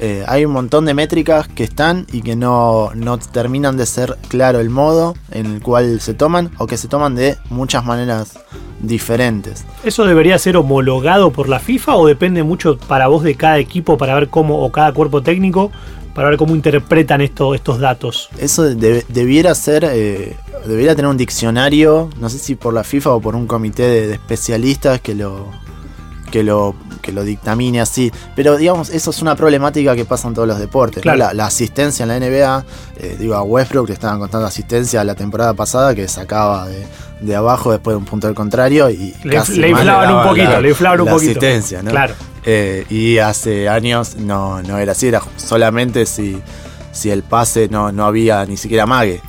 Eh, 0.00 0.24
hay 0.26 0.44
un 0.44 0.52
montón 0.52 0.84
de 0.84 0.94
métricas 0.94 1.48
que 1.48 1.64
están 1.64 2.06
y 2.12 2.22
que 2.22 2.34
no, 2.36 2.90
no, 2.94 3.18
terminan 3.18 3.76
de 3.76 3.86
ser 3.86 4.18
claro 4.28 4.60
el 4.60 4.70
modo 4.70 5.14
en 5.30 5.46
el 5.46 5.62
cual 5.62 6.00
se 6.00 6.14
toman 6.14 6.50
o 6.58 6.66
que 6.66 6.76
se 6.76 6.88
toman 6.88 7.14
de 7.14 7.36
muchas 7.50 7.84
maneras 7.84 8.38
diferentes. 8.80 9.64
¿Eso 9.84 10.04
debería 10.04 10.38
ser 10.38 10.56
homologado 10.56 11.30
por 11.30 11.48
la 11.48 11.60
FIFA 11.60 11.96
o 11.96 12.06
depende 12.06 12.42
mucho 12.42 12.78
para 12.78 13.06
vos 13.06 13.22
de 13.22 13.34
cada 13.34 13.58
equipo 13.58 13.96
para 13.96 14.14
ver 14.14 14.28
cómo, 14.28 14.64
o 14.64 14.72
cada 14.72 14.92
cuerpo 14.92 15.22
técnico, 15.22 15.70
para 16.14 16.28
ver 16.28 16.38
cómo 16.38 16.54
interpretan 16.54 17.20
esto, 17.20 17.54
estos 17.54 17.78
datos? 17.78 18.28
Eso 18.38 18.62
debiera 18.64 19.54
ser, 19.54 19.84
eh, 19.84 20.36
debería 20.66 20.94
tener 20.94 21.10
un 21.10 21.16
diccionario, 21.16 22.10
no 22.20 22.28
sé 22.28 22.38
si 22.38 22.54
por 22.54 22.74
la 22.74 22.84
FIFA 22.84 23.14
o 23.14 23.20
por 23.20 23.36
un 23.36 23.46
comité 23.46 23.82
de, 23.82 24.12
especialistas 24.14 25.00
que 25.00 25.14
lo, 25.14 25.48
que 26.34 26.42
lo 26.42 26.74
que 27.00 27.12
lo 27.12 27.22
dictamine 27.22 27.80
así. 27.80 28.10
Pero 28.34 28.56
digamos, 28.56 28.90
eso 28.90 29.10
es 29.10 29.22
una 29.22 29.36
problemática 29.36 29.94
que 29.94 30.04
pasa 30.04 30.26
en 30.26 30.34
todos 30.34 30.48
los 30.48 30.58
deportes. 30.58 31.04
La, 31.04 31.28
asistencia 31.46 32.02
en 32.02 32.08
la 32.08 32.18
NBA, 32.18 32.64
eh, 32.96 33.16
digo, 33.20 33.36
a 33.36 33.42
Westbrook 33.42 33.86
le 33.86 33.94
estaban 33.94 34.18
contando 34.18 34.44
asistencia 34.44 35.04
la 35.04 35.14
temporada 35.14 35.54
pasada 35.54 35.94
que 35.94 36.08
sacaba 36.08 36.66
de, 36.66 36.84
de 37.20 37.36
abajo 37.36 37.70
después 37.70 37.94
de 37.94 37.98
un 37.98 38.04
punto 38.04 38.26
del 38.26 38.34
contrario 38.34 38.90
y 38.90 39.14
le, 39.22 39.40
le 39.48 39.68
inflaban 39.68 40.12
un 40.12 40.22
poquito, 40.24 40.60
le 40.60 40.68
inflaban 40.70 41.00
un 41.02 41.06
poquito. 41.06 41.38
asistencia, 41.38 41.84
¿no? 41.84 41.92
Claro. 41.92 42.14
Eh, 42.44 42.84
y 42.90 43.18
hace 43.18 43.68
años 43.68 44.16
no, 44.16 44.60
no 44.60 44.78
era 44.78 44.90
así, 44.90 45.06
era 45.06 45.22
solamente 45.36 46.04
si, 46.04 46.42
si 46.90 47.10
el 47.10 47.22
pase 47.22 47.68
no, 47.68 47.92
no 47.92 48.06
había 48.06 48.44
ni 48.44 48.56
siquiera 48.56 48.86
mague. 48.86 49.22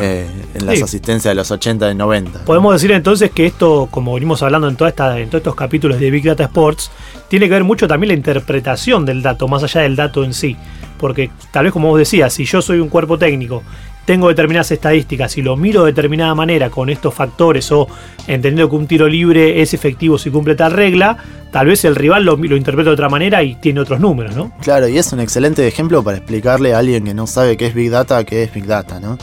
Eh, 0.00 0.26
en 0.54 0.66
las 0.66 0.82
asistencias 0.82 1.30
de 1.30 1.34
los 1.34 1.50
80 1.50 1.90
y 1.90 1.94
90. 1.94 2.44
Podemos 2.44 2.72
decir 2.74 2.92
entonces 2.92 3.30
que 3.30 3.46
esto, 3.46 3.88
como 3.90 4.14
venimos 4.14 4.42
hablando 4.42 4.68
en, 4.68 4.76
toda 4.76 4.90
esta, 4.90 5.18
en 5.18 5.28
todos 5.28 5.40
estos 5.40 5.54
capítulos 5.54 5.98
de 5.98 6.10
Big 6.10 6.24
Data 6.24 6.44
Sports, 6.44 6.90
tiene 7.28 7.46
que 7.46 7.54
ver 7.54 7.64
mucho 7.64 7.88
también 7.88 8.08
la 8.08 8.14
interpretación 8.14 9.04
del 9.04 9.22
dato, 9.22 9.48
más 9.48 9.62
allá 9.62 9.82
del 9.82 9.96
dato 9.96 10.24
en 10.24 10.34
sí. 10.34 10.56
Porque 10.98 11.30
tal 11.50 11.64
vez 11.64 11.72
como 11.72 11.88
vos 11.88 11.98
decías, 11.98 12.32
si 12.32 12.44
yo 12.44 12.60
soy 12.60 12.78
un 12.78 12.88
cuerpo 12.88 13.18
técnico 13.18 13.62
tengo 14.04 14.28
determinadas 14.28 14.70
estadísticas 14.72 15.36
y 15.38 15.42
lo 15.42 15.56
miro 15.56 15.84
de 15.84 15.92
determinada 15.92 16.34
manera 16.34 16.68
con 16.68 16.90
estos 16.90 17.14
factores 17.14 17.70
o 17.70 17.86
entendiendo 18.26 18.68
que 18.68 18.74
un 18.74 18.86
tiro 18.88 19.08
libre 19.08 19.62
es 19.62 19.72
efectivo 19.72 20.18
si 20.18 20.30
cumple 20.30 20.56
tal 20.56 20.72
regla, 20.72 21.16
tal 21.52 21.68
vez 21.68 21.84
el 21.84 21.94
rival 21.94 22.24
lo, 22.24 22.36
lo 22.36 22.56
interpreta 22.56 22.90
de 22.90 22.94
otra 22.94 23.08
manera 23.08 23.42
y 23.44 23.54
tiene 23.54 23.78
otros 23.78 24.00
números, 24.00 24.34
¿no? 24.34 24.52
Claro, 24.62 24.88
y 24.88 24.98
es 24.98 25.12
un 25.12 25.20
excelente 25.20 25.66
ejemplo 25.68 26.02
para 26.02 26.16
explicarle 26.16 26.74
a 26.74 26.78
alguien 26.78 27.04
que 27.04 27.14
no 27.14 27.28
sabe 27.28 27.56
qué 27.56 27.66
es 27.66 27.74
Big 27.74 27.90
Data, 27.90 28.24
qué 28.24 28.42
es 28.42 28.52
Big 28.52 28.66
Data, 28.66 28.98
¿no? 28.98 29.16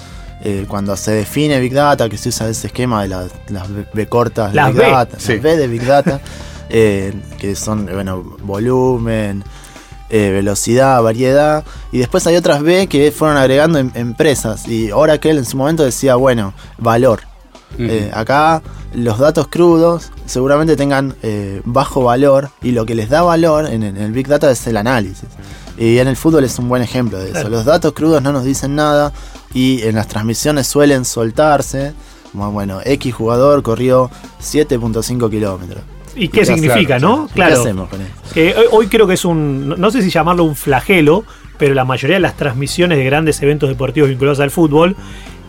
Eh, 0.49 0.63
cuando 0.65 0.95
se 0.95 1.11
define 1.11 1.59
Big 1.59 1.73
Data, 1.73 2.07
que 2.07 2.17
se 2.17 2.29
usa 2.29 2.47
ese 2.47 2.67
esquema 2.67 3.01
de 3.01 3.09
las, 3.09 3.31
las 3.49 3.67
B 3.93 4.07
cortas 4.07 4.53
de 4.53 4.63
Big 4.63 4.75
Data, 4.75 5.17
las 5.17 5.41
B 5.41 5.57
de 5.57 5.67
Big 5.67 5.85
Data, 5.85 6.21
eh, 6.69 7.13
que 7.37 7.53
son, 7.53 7.85
bueno, 7.85 8.23
volumen, 8.43 9.43
eh, 10.09 10.29
velocidad, 10.29 11.03
variedad. 11.03 11.65
Y 11.91 11.97
después 11.97 12.25
hay 12.27 12.37
otras 12.37 12.63
B 12.63 12.87
que 12.87 13.11
fueron 13.11 13.35
agregando 13.35 13.77
en, 13.77 13.91
empresas. 13.93 14.69
Y 14.69 14.89
Oracle 14.89 15.31
en 15.31 15.43
su 15.43 15.57
momento 15.57 15.83
decía, 15.83 16.15
bueno, 16.15 16.53
valor. 16.77 17.23
Acá 18.13 18.61
los 18.93 19.19
datos 19.19 19.49
crudos 19.49 20.11
seguramente 20.25 20.77
tengan 20.77 21.13
bajo 21.65 22.05
valor 22.05 22.51
y 22.61 22.71
lo 22.71 22.85
que 22.85 22.95
les 22.95 23.09
da 23.09 23.21
valor 23.21 23.65
en, 23.65 23.83
el 23.83 24.13
Big 24.13 24.29
Data 24.29 24.49
es 24.49 24.65
el 24.65 24.77
análisis. 24.77 25.27
Y 25.77 25.97
en 25.97 26.07
el 26.07 26.15
fútbol 26.15 26.45
es 26.45 26.57
un 26.57 26.69
buen 26.69 26.81
ejemplo 26.81 27.19
de 27.19 27.31
eso. 27.31 27.49
Los 27.49 27.65
datos 27.65 27.91
crudos 27.91 28.21
no 28.21 28.31
nos 28.31 28.45
dicen 28.45 28.75
nada 28.75 29.11
y 29.53 29.83
en 29.83 29.95
las 29.95 30.07
transmisiones 30.07 30.67
suelen 30.67 31.05
soltarse 31.05 31.93
Como, 32.31 32.51
bueno, 32.51 32.79
X 32.83 33.13
jugador 33.13 33.63
corrió 33.63 34.09
7.5 34.41 35.29
kilómetros. 35.29 35.83
¿Y 36.15 36.29
qué 36.29 36.45
significa, 36.45 36.99
no? 36.99 37.29
¿Qué 37.33 37.43
hacemos 37.43 37.89
con 37.89 38.01
eso? 38.01 38.11
Que 38.33 38.55
hoy, 38.55 38.65
hoy 38.71 38.87
creo 38.87 39.07
que 39.07 39.13
es 39.13 39.25
un, 39.25 39.69
no 39.69 39.91
sé 39.91 40.01
si 40.01 40.09
llamarlo 40.09 40.43
un 40.43 40.55
flagelo, 40.55 41.23
pero 41.57 41.73
la 41.73 41.85
mayoría 41.85 42.15
de 42.15 42.21
las 42.21 42.35
transmisiones 42.35 42.97
de 42.97 43.05
grandes 43.05 43.41
eventos 43.41 43.69
deportivos 43.69 44.09
vinculados 44.09 44.39
al 44.39 44.51
fútbol 44.51 44.95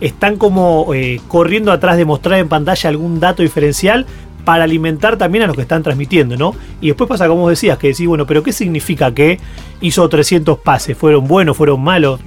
están 0.01 0.37
como 0.37 0.93
eh, 0.93 1.21
corriendo 1.27 1.71
atrás 1.71 1.97
de 1.97 2.05
mostrar 2.05 2.39
en 2.39 2.47
pantalla 2.47 2.89
algún 2.89 3.19
dato 3.19 3.43
diferencial 3.43 4.05
para 4.45 4.63
alimentar 4.63 5.17
también 5.17 5.43
a 5.43 5.47
los 5.47 5.55
que 5.55 5.61
están 5.61 5.83
transmitiendo, 5.83 6.37
¿no? 6.37 6.55
Y 6.81 6.87
después 6.87 7.07
pasa 7.07 7.27
como 7.27 7.41
vos 7.41 7.51
decías, 7.51 7.77
que 7.77 7.87
decís, 7.89 8.07
bueno, 8.07 8.25
pero 8.25 8.41
¿qué 8.41 8.53
significa 8.53 9.13
que 9.13 9.39
hizo 9.81 10.07
300 10.07 10.59
pases? 10.59 10.97
¿Fueron 10.97 11.27
buenos, 11.27 11.57
fueron 11.57 11.81
malos? 11.81 12.19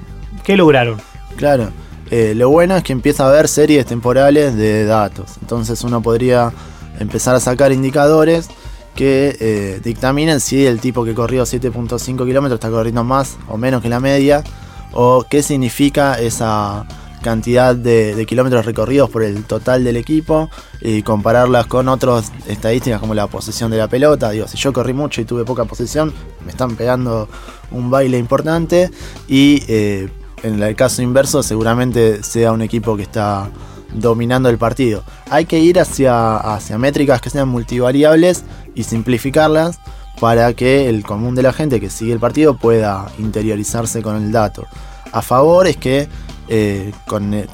¿Qué 0.44 0.56
lograron? 0.56 1.00
Claro, 1.36 1.70
eh, 2.10 2.34
lo 2.36 2.50
bueno 2.50 2.76
es 2.76 2.82
que 2.82 2.92
empieza 2.92 3.24
a 3.24 3.28
haber 3.28 3.48
series 3.48 3.86
temporales 3.86 4.54
de 4.56 4.84
datos, 4.84 5.32
entonces 5.40 5.82
uno 5.82 6.02
podría 6.02 6.52
empezar 6.98 7.34
a 7.34 7.40
sacar 7.40 7.72
indicadores 7.72 8.48
que 8.94 9.36
eh, 9.40 9.80
dictaminen 9.82 10.40
si 10.40 10.66
el 10.66 10.80
tipo 10.80 11.04
que 11.04 11.14
corrió 11.14 11.44
7.5 11.44 12.26
kilómetros 12.26 12.58
está 12.58 12.70
corriendo 12.70 13.04
más 13.04 13.38
o 13.48 13.56
menos 13.56 13.82
que 13.82 13.88
la 13.88 14.00
media, 14.00 14.44
o 14.92 15.24
qué 15.28 15.42
significa 15.42 16.18
esa 16.18 16.86
cantidad 17.22 17.74
de, 17.74 18.26
kilómetros 18.26 18.66
recorridos 18.66 19.08
por 19.08 19.22
el 19.22 19.44
total 19.44 19.84
del 19.84 19.96
equipo 19.96 20.50
y 20.80 21.02
compararlas 21.02 21.66
con 21.66 21.88
otras 21.88 22.32
estadísticas 22.46 23.00
como 23.00 23.14
la 23.14 23.28
posesión 23.28 23.70
de 23.70 23.78
la 23.78 23.88
pelota. 23.88 24.30
Digo, 24.30 24.48
si 24.48 24.58
yo 24.58 24.72
corrí 24.72 24.92
mucho 24.92 25.20
y 25.20 25.24
tuve 25.24 25.44
poca 25.44 25.64
posesión, 25.64 26.12
me 26.44 26.50
están 26.50 26.76
pegando 26.76 27.28
un 27.70 27.90
baile 27.90 28.18
importante 28.18 28.90
y 29.28 29.62
eh, 29.68 30.08
en 30.42 30.62
el 30.62 30.76
caso 30.76 31.02
inverso 31.02 31.42
seguramente 31.42 32.22
sea 32.22 32.52
un 32.52 32.62
equipo 32.62 32.96
que 32.96 33.02
está 33.02 33.50
dominando 33.92 34.48
el 34.48 34.58
partido. 34.58 35.02
Hay 35.30 35.44
que 35.44 35.58
ir 35.58 35.78
hacia, 35.78 36.36
hacia 36.36 36.78
métricas 36.78 37.20
que 37.20 37.30
sean 37.30 37.48
multivariables 37.48 38.44
y 38.74 38.84
simplificarlas 38.84 39.78
para 40.20 40.52
que 40.54 40.88
el 40.88 41.02
común 41.04 41.34
de 41.34 41.42
la 41.42 41.52
gente 41.52 41.80
que 41.80 41.90
sigue 41.90 42.12
el 42.12 42.20
partido 42.20 42.56
pueda 42.56 43.10
interiorizarse 43.18 44.02
con 44.02 44.16
el 44.16 44.32
dato. 44.32 44.66
A 45.12 45.22
favor 45.22 45.66
es 45.66 45.76
que 45.76 46.08
eh, 46.48 46.92
con 47.06 47.34
el 47.34 47.48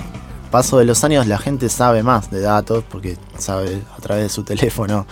paso 0.51 0.79
de 0.79 0.85
los 0.85 1.05
años 1.05 1.27
la 1.27 1.38
gente 1.38 1.68
sabe 1.68 2.03
más 2.03 2.31
de 2.31 2.40
datos 2.40 2.85
porque 2.88 3.16
sabe 3.37 3.83
a 3.96 4.01
través 4.01 4.24
de 4.24 4.29
su 4.29 4.42
teléfono 4.44 5.07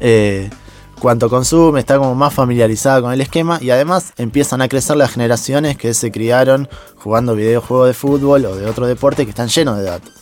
eh, 0.00 0.50
cuánto 0.98 1.28
consume, 1.28 1.80
está 1.80 1.98
como 1.98 2.14
más 2.14 2.34
familiarizada 2.34 3.00
con 3.00 3.12
el 3.12 3.20
esquema 3.20 3.58
y 3.60 3.70
además 3.70 4.12
empiezan 4.16 4.62
a 4.62 4.68
crecer 4.68 4.96
las 4.96 5.12
generaciones 5.12 5.76
que 5.76 5.94
se 5.94 6.10
criaron 6.10 6.68
jugando 6.96 7.34
videojuegos 7.34 7.88
de 7.88 7.94
fútbol 7.94 8.44
o 8.44 8.56
de 8.56 8.66
otro 8.66 8.86
deporte 8.86 9.24
que 9.24 9.30
están 9.30 9.48
llenos 9.48 9.78
de 9.78 9.84
datos. 9.84 10.12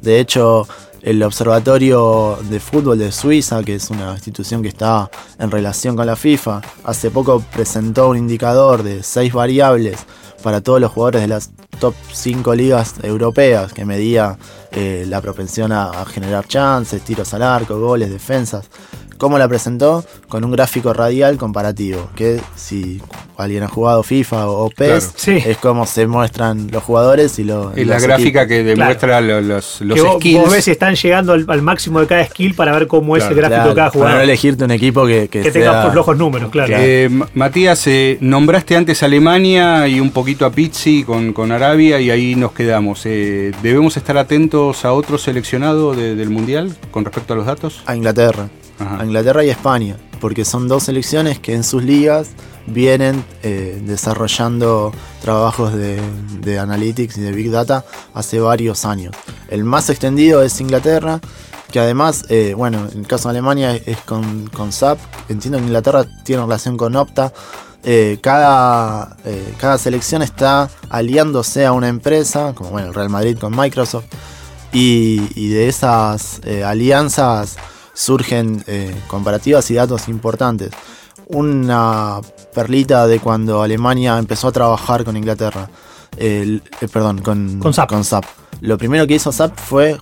De 0.00 0.20
hecho, 0.20 0.66
el 1.02 1.22
Observatorio 1.22 2.38
de 2.48 2.60
Fútbol 2.60 2.98
de 2.98 3.12
Suiza, 3.12 3.62
que 3.62 3.74
es 3.74 3.90
una 3.90 4.12
institución 4.12 4.62
que 4.62 4.68
está 4.68 5.10
en 5.38 5.50
relación 5.50 5.96
con 5.96 6.06
la 6.06 6.16
FIFA, 6.16 6.62
hace 6.84 7.10
poco 7.10 7.42
presentó 7.52 8.08
un 8.08 8.16
indicador 8.16 8.82
de 8.82 9.02
seis 9.02 9.32
variables 9.32 9.98
para 10.42 10.60
todos 10.60 10.80
los 10.80 10.92
jugadores 10.92 11.22
de 11.22 11.28
las 11.28 11.50
top 11.80 11.94
5 12.12 12.54
ligas 12.54 12.94
europeas, 13.02 13.72
que 13.72 13.84
medía 13.84 14.38
eh, 14.72 15.04
la 15.08 15.20
propensión 15.20 15.72
a, 15.72 16.04
generar 16.04 16.46
chances, 16.46 17.02
tiros 17.02 17.32
al 17.34 17.42
arco, 17.42 17.78
goles, 17.78 18.10
defensas. 18.10 18.68
¿Cómo 19.18 19.38
la 19.38 19.48
presentó? 19.48 20.04
Con 20.28 20.44
un 20.44 20.52
gráfico 20.52 20.92
radial 20.92 21.36
comparativo, 21.36 22.10
que 22.14 22.40
si 22.56 23.00
alguien 23.36 23.62
ha 23.62 23.68
jugado 23.68 24.02
FIFA 24.02 24.48
o 24.48 24.70
PES, 24.70 25.28
es 25.28 25.56
como 25.58 25.86
se 25.86 26.06
muestran 26.06 26.68
los 26.70 26.82
jugadores 26.82 27.38
y 27.38 27.44
los... 27.44 27.76
Es 27.76 27.86
la 27.86 27.98
gráfica 27.98 28.46
que 28.46 28.62
demuestra 28.62 29.20
los, 29.20 29.80
los 29.80 29.98
skills. 29.98 30.42
Vos, 30.42 30.52
ves 30.52 30.64
si 30.64 30.70
están 30.72 30.94
llegando 30.94 31.32
al, 31.32 31.62
máximo 31.62 32.00
de 32.00 32.06
cada 32.06 32.24
skill 32.26 32.54
para 32.54 32.72
ver 32.72 32.86
cómo 32.86 33.16
es 33.16 33.24
el 33.24 33.34
gráfico 33.34 33.68
de 33.68 33.74
cada 33.74 33.90
jugador. 33.90 34.12
Para 34.12 34.18
no 34.18 34.24
elegirte 34.24 34.64
un 34.64 34.70
equipo 34.70 35.06
que, 35.06 35.28
que, 35.28 35.50
tenga 35.50 35.90
flojos 35.90 36.16
números, 36.16 36.50
claro. 36.50 36.74
Eh, 36.76 37.08
Matías, 37.34 37.86
eh, 37.86 38.18
nombraste 38.20 38.76
antes 38.76 39.02
Alemania 39.02 39.86
y 39.88 40.00
un 40.00 40.10
poquito 40.10 40.46
a 40.46 40.50
Pizzi 40.50 41.04
con, 41.04 41.32
con 41.32 41.52
Arabia 41.52 42.00
y 42.00 42.10
ahí 42.10 42.34
nos 42.34 42.52
quedamos. 42.52 43.02
Eh, 43.04 43.52
¿Debemos 43.62 43.96
estar 43.96 44.18
atentos 44.18 44.84
a 44.84 44.92
otro 44.92 45.18
seleccionado 45.18 45.94
del 45.94 46.30
Mundial 46.30 46.74
con 46.90 47.04
respecto 47.04 47.34
a 47.34 47.36
los 47.36 47.46
datos? 47.46 47.82
A 47.86 47.96
Inglaterra 47.96 48.48
a 48.78 49.04
Inglaterra 49.04 49.44
y 49.44 49.50
España, 49.50 49.96
porque 50.20 50.44
son 50.44 50.68
dos 50.68 50.84
selecciones 50.84 51.38
que 51.38 51.54
en 51.54 51.64
sus 51.64 51.82
ligas 51.82 52.28
vienen 52.66 53.24
eh, 53.42 53.80
desarrollando 53.84 54.92
trabajos 55.22 55.74
de, 55.74 56.58
analytics 56.58 57.18
y 57.18 57.20
de 57.20 57.32
big 57.32 57.50
data 57.50 57.84
hace 58.14 58.40
varios 58.40 58.84
años. 58.84 59.14
El 59.48 59.64
más 59.64 59.90
extendido 59.90 60.42
es 60.42 60.60
Inglaterra, 60.60 61.20
que 61.70 61.80
además, 61.80 62.24
eh, 62.28 62.54
bueno, 62.56 62.86
en 62.92 63.00
el 63.00 63.06
caso 63.06 63.28
de 63.28 63.30
Alemania 63.30 63.74
es 63.74 63.98
con, 63.98 64.46
con 64.48 64.72
SAP, 64.72 64.98
entiendo 65.28 65.58
que 65.58 65.64
Inglaterra 65.64 66.04
tiene 66.24 66.42
relación 66.42 66.76
con 66.76 66.94
Opta. 66.96 67.32
Eh, 67.86 68.18
cada, 68.22 69.16
cada 69.58 69.76
selección 69.76 70.22
está 70.22 70.70
aliándose 70.88 71.66
a 71.66 71.72
una 71.72 71.88
empresa, 71.88 72.54
como 72.54 72.70
bueno, 72.70 72.88
el 72.88 72.94
Real 72.94 73.10
Madrid 73.10 73.36
con 73.38 73.54
Microsoft, 73.54 74.06
y, 74.72 75.28
y 75.34 75.48
de 75.48 75.68
esas 75.68 76.40
alianzas 76.64 77.56
surgen 77.94 78.62
eh, 78.66 78.94
comparativas 79.06 79.70
y 79.70 79.74
datos 79.74 80.08
importantes. 80.08 80.70
Una 81.28 82.20
perlita 82.54 83.06
de 83.06 83.18
cuando 83.20 83.62
Alemania 83.62 84.18
empezó 84.18 84.48
a 84.48 84.52
trabajar 84.52 85.04
con 85.04 85.16
Inglaterra. 85.16 85.70
Eh, 86.16 86.60
perdón, 86.92 87.22
con, 87.22 87.58
con 87.58 87.72
SAP. 87.72 87.88
con, 87.88 88.04
SAP. 88.04 88.24
Lo 88.60 88.78
primero 88.78 89.06
que 89.06 89.14
hizo 89.14 89.32
SAP 89.32 89.58
fue, 89.58 89.96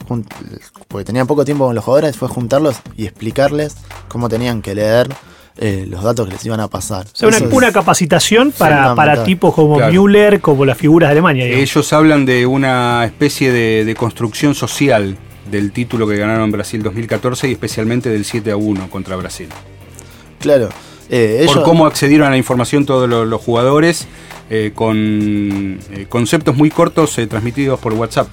porque 0.89 1.05
tenía 1.05 1.25
poco 1.25 1.45
tiempo 1.45 1.67
con 1.67 1.75
los 1.75 1.85
jugadores, 1.85 2.17
fue 2.17 2.29
juntarlos 2.29 2.77
y 2.97 3.07
explicarles 3.07 3.77
cómo 4.09 4.29
tenían 4.29 4.61
que 4.61 4.75
leer 4.75 5.09
eh, 5.57 5.87
los 5.89 6.03
datos 6.03 6.27
que 6.27 6.35
les 6.35 6.45
iban 6.45 6.61
a 6.61 6.69
pasar. 6.69 7.07
O 7.07 7.17
sea, 7.17 7.29
una, 7.29 7.39
una, 7.39 7.73
capacitación 7.73 8.53
para, 8.53 8.95
para 8.95 9.25
tipos 9.25 9.55
como 9.55 9.79
Müller, 9.79 10.41
como 10.41 10.65
las 10.65 10.77
figuras 10.77 11.09
de 11.09 11.13
Alemania. 11.13 11.47
Ellos 11.47 11.93
hablan 11.93 12.27
de 12.27 12.47
una 12.47 13.05
especie 13.05 13.53
de, 13.53 13.85
de 13.85 13.95
construcción 13.95 14.55
social 14.55 15.17
del 15.51 15.73
título 15.73 16.07
que 16.07 16.17
ganaron 16.17 16.51
Brasil 16.51 16.83
2014 16.83 17.49
y 17.49 17.53
especialmente 17.53 18.11
del 18.11 18.25
7 18.25 18.51
a 18.53 18.57
1 18.57 18.91
contra 18.91 19.17
Brasil. 19.17 19.49
Claro. 20.39 20.69
Eh, 21.09 21.45
Por 21.47 21.63
cómo 21.63 21.87
accedieron 21.87 22.27
a 22.27 22.31
la 22.31 22.37
información 22.37 22.87
todos 22.87 23.09
los, 23.09 23.41
jugadores 23.41 24.07
eh, 24.49 24.73
con 24.75 24.97
eh, 25.91 26.07
conceptos 26.09 26.57
muy 26.57 26.71
cortos 26.71 27.19
transmitidos 27.29 27.79
por 27.81 27.93
WhatsApp. 27.93 28.29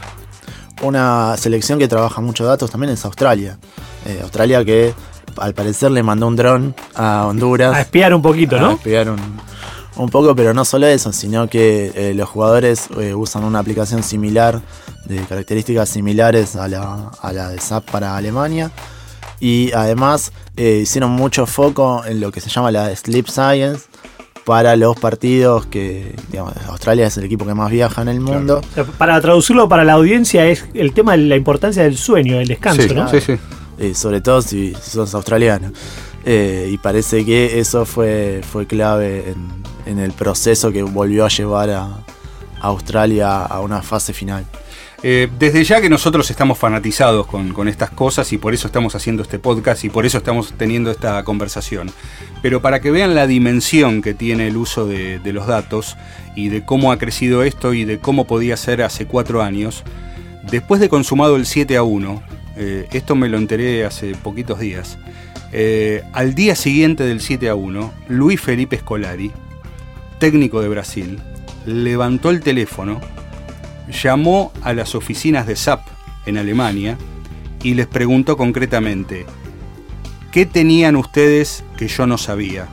Una 0.82 1.36
selección 1.36 1.78
que 1.78 1.88
trabaja 1.90 2.22
muchos 2.22 2.48
datos 2.48 2.72
también 2.72 2.94
es 2.94 3.04
Australia. 3.04 3.60
Australia 4.22 4.64
que 4.64 4.94
al 5.38 5.54
parecer 5.54 5.92
le 5.92 6.04
mandó 6.04 6.28
un 6.28 6.38
dron 6.38 6.76
a 6.96 7.26
Honduras. 7.28 7.76
A 7.76 7.82
espiar 7.82 8.14
un 8.14 8.22
poquito, 8.22 8.58
¿no? 8.58 8.70
A 8.70 8.74
espiar 8.74 9.10
un, 9.10 9.20
un 10.00 10.10
poco, 10.10 10.36
pero 10.36 10.54
no 10.54 10.64
solo 10.66 10.88
eso, 10.88 11.12
sino 11.12 11.48
que 11.50 11.92
eh, 11.94 12.14
los 12.14 12.30
jugadores 12.30 12.88
eh, 13.00 13.14
usan 13.14 13.44
una 13.44 13.60
aplicación 13.60 14.02
similar, 14.02 14.62
de 15.06 15.18
características 15.18 15.90
similares 15.90 16.56
a 16.56 16.68
la, 16.68 17.12
a 17.22 17.34
la 17.34 17.50
de 17.50 17.60
SAP 17.60 17.92
para 17.92 18.16
Alemania. 18.16 18.72
Y 19.42 19.72
además 19.74 20.32
eh, 20.56 20.80
hicieron 20.84 21.12
mucho 21.12 21.46
foco 21.46 22.04
en 22.06 22.20
lo 22.20 22.32
que 22.32 22.42
se 22.42 22.50
llama 22.50 22.72
la 22.72 22.96
Sleep 22.96 23.28
Science 23.28 23.88
para 24.46 24.76
los 24.76 24.98
partidos 24.98 25.66
que, 25.66 26.16
digamos, 26.32 26.54
Australia 26.68 27.06
es 27.08 27.18
el 27.18 27.26
equipo 27.26 27.46
que 27.46 27.54
más 27.54 27.70
viaja 27.70 28.02
en 28.02 28.08
el 28.08 28.20
mundo. 28.20 28.62
para 28.98 29.20
traducirlo 29.22 29.70
para 29.70 29.84
la 29.84 29.94
audiencia 29.94 30.46
es 30.46 30.66
el 30.74 30.94
tema 30.94 31.12
de 31.12 31.20
la 31.20 31.36
importancia 31.36 31.84
del 31.84 31.98
sueño, 31.98 32.38
del 32.38 32.48
descanso, 32.48 32.94
¿no? 32.94 33.10
Sí, 33.10 33.20
sí. 33.22 33.94
sobre 33.94 34.22
todo 34.22 34.42
si, 34.42 34.74
si 34.82 34.92
sos 34.92 35.14
australiano. 35.14 35.72
Y 36.26 36.78
parece 36.78 37.26
que 37.26 37.60
eso 37.60 37.86
fue, 37.86 38.42
fue 38.50 38.68
clave 38.68 39.32
en, 39.32 39.64
en 39.86 40.00
el 40.00 40.12
proceso 40.12 40.72
que 40.72 40.84
volvió 40.84 41.26
a 41.26 41.30
llevar 41.30 41.70
a, 41.72 42.04
Australia 42.62 43.46
a 43.46 43.62
una 43.62 43.82
fase 43.82 44.14
final. 44.14 44.46
Eh, 45.02 45.30
desde 45.40 45.64
ya 45.64 45.80
que 45.80 45.90
nosotros 45.90 46.30
estamos 46.30 46.58
fanatizados 46.58 47.26
con, 47.26 47.68
estas 47.70 47.90
cosas 47.90 48.34
y 48.34 48.38
por 48.38 48.54
eso 48.54 48.68
estamos 48.68 48.96
haciendo 48.96 49.24
este 49.24 49.40
podcast 49.40 49.86
y 49.86 49.90
por 49.90 50.06
eso 50.06 50.18
estamos 50.18 50.54
teniendo 50.58 50.92
esta 50.92 51.24
conversación. 51.24 51.90
Pero 52.42 52.62
para 52.62 52.82
que 52.82 52.92
vean 52.92 53.16
la 53.16 53.28
dimensión 53.28 54.02
que 54.02 54.14
tiene 54.14 54.48
el 54.48 54.58
uso 54.58 54.86
de, 54.86 55.22
los 55.24 55.48
datos 55.48 55.96
y 56.36 56.50
de 56.50 56.66
cómo 56.66 56.92
ha 56.92 56.98
crecido 56.98 57.44
esto 57.44 57.74
y 57.74 57.86
de 57.86 58.00
cómo 58.00 58.26
podía 58.26 58.58
ser 58.58 58.82
hace 58.82 59.06
cuatro 59.06 59.42
años, 59.42 59.84
después 60.52 60.82
de 60.82 60.90
consumado 60.90 61.38
el 61.38 61.46
7 61.46 61.78
a 61.78 61.84
1, 61.84 62.24
eh, 62.58 62.88
esto 62.92 63.16
me 63.16 63.30
lo 63.30 63.38
enteré 63.38 63.86
hace 63.86 64.16
poquitos 64.16 64.60
días, 64.60 64.98
eh, 65.52 66.04
al 66.14 66.36
día 66.36 66.56
siguiente 66.56 67.04
del 67.04 67.22
7 67.22 67.50
a 67.50 67.56
1, 67.56 67.94
Luis 68.08 68.40
Felipe 68.40 68.78
Scolari, 68.78 69.32
técnico 70.20 70.62
de 70.62 70.70
Brasil, 70.70 71.20
levantó 71.66 72.30
el 72.30 72.42
teléfono, 72.42 73.02
llamó 73.90 74.52
a 74.62 74.74
las 74.74 74.96
oficinas 74.96 75.48
de 75.48 75.56
SAP 75.56 75.82
en 76.26 76.38
Alemania 76.38 76.98
y 77.64 77.74
les 77.74 77.88
preguntó 77.88 78.38
concretamente, 78.38 79.26
¿qué 80.32 80.46
tenían 80.46 80.96
ustedes 80.96 81.64
que 81.78 81.88
yo 81.88 82.06
no 82.06 82.18
sabía? 82.18 82.68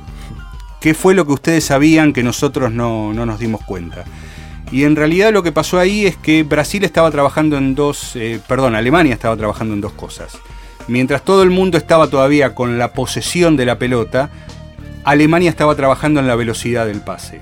¿Qué 0.81 0.95
fue 0.95 1.15
lo 1.15 1.27
que 1.27 1.33
ustedes 1.33 1.65
sabían 1.65 2.13
que 2.13 2.23
nosotros 2.23 2.71
no, 2.71 3.13
nos 3.15 3.39
dimos 3.39 3.65
cuenta? 3.65 4.05
Y 4.71 4.85
en 4.85 4.97
realidad 4.97 5.33
lo 5.33 5.43
que 5.43 5.53
pasó 5.53 5.79
ahí 5.79 6.07
es 6.07 6.17
que 6.17 6.43
Brasil 6.43 6.85
estaba 6.85 7.11
trabajando 7.11 7.57
en 7.57 7.75
dos, 7.75 8.17
eh, 8.17 8.41
perdón, 8.47 8.75
Alemania 8.75 9.15
estaba 9.15 9.37
trabajando 9.37 9.75
en 9.75 9.81
dos 9.81 9.93
cosas. 9.93 10.39
Mientras 10.89 11.23
todo 11.23 11.43
el 11.43 11.51
mundo 11.51 11.79
estaba 11.79 12.09
todavía 12.09 12.55
con 12.55 12.79
la 12.79 12.93
posesión 12.93 13.57
de 13.57 13.67
la 13.67 13.79
pelota, 13.79 14.31
Alemania 15.05 15.51
estaba 15.51 15.75
trabajando 15.75 16.21
en 16.21 16.27
la 16.27 16.37
velocidad 16.37 16.87
del 16.87 17.01
pase. 17.01 17.41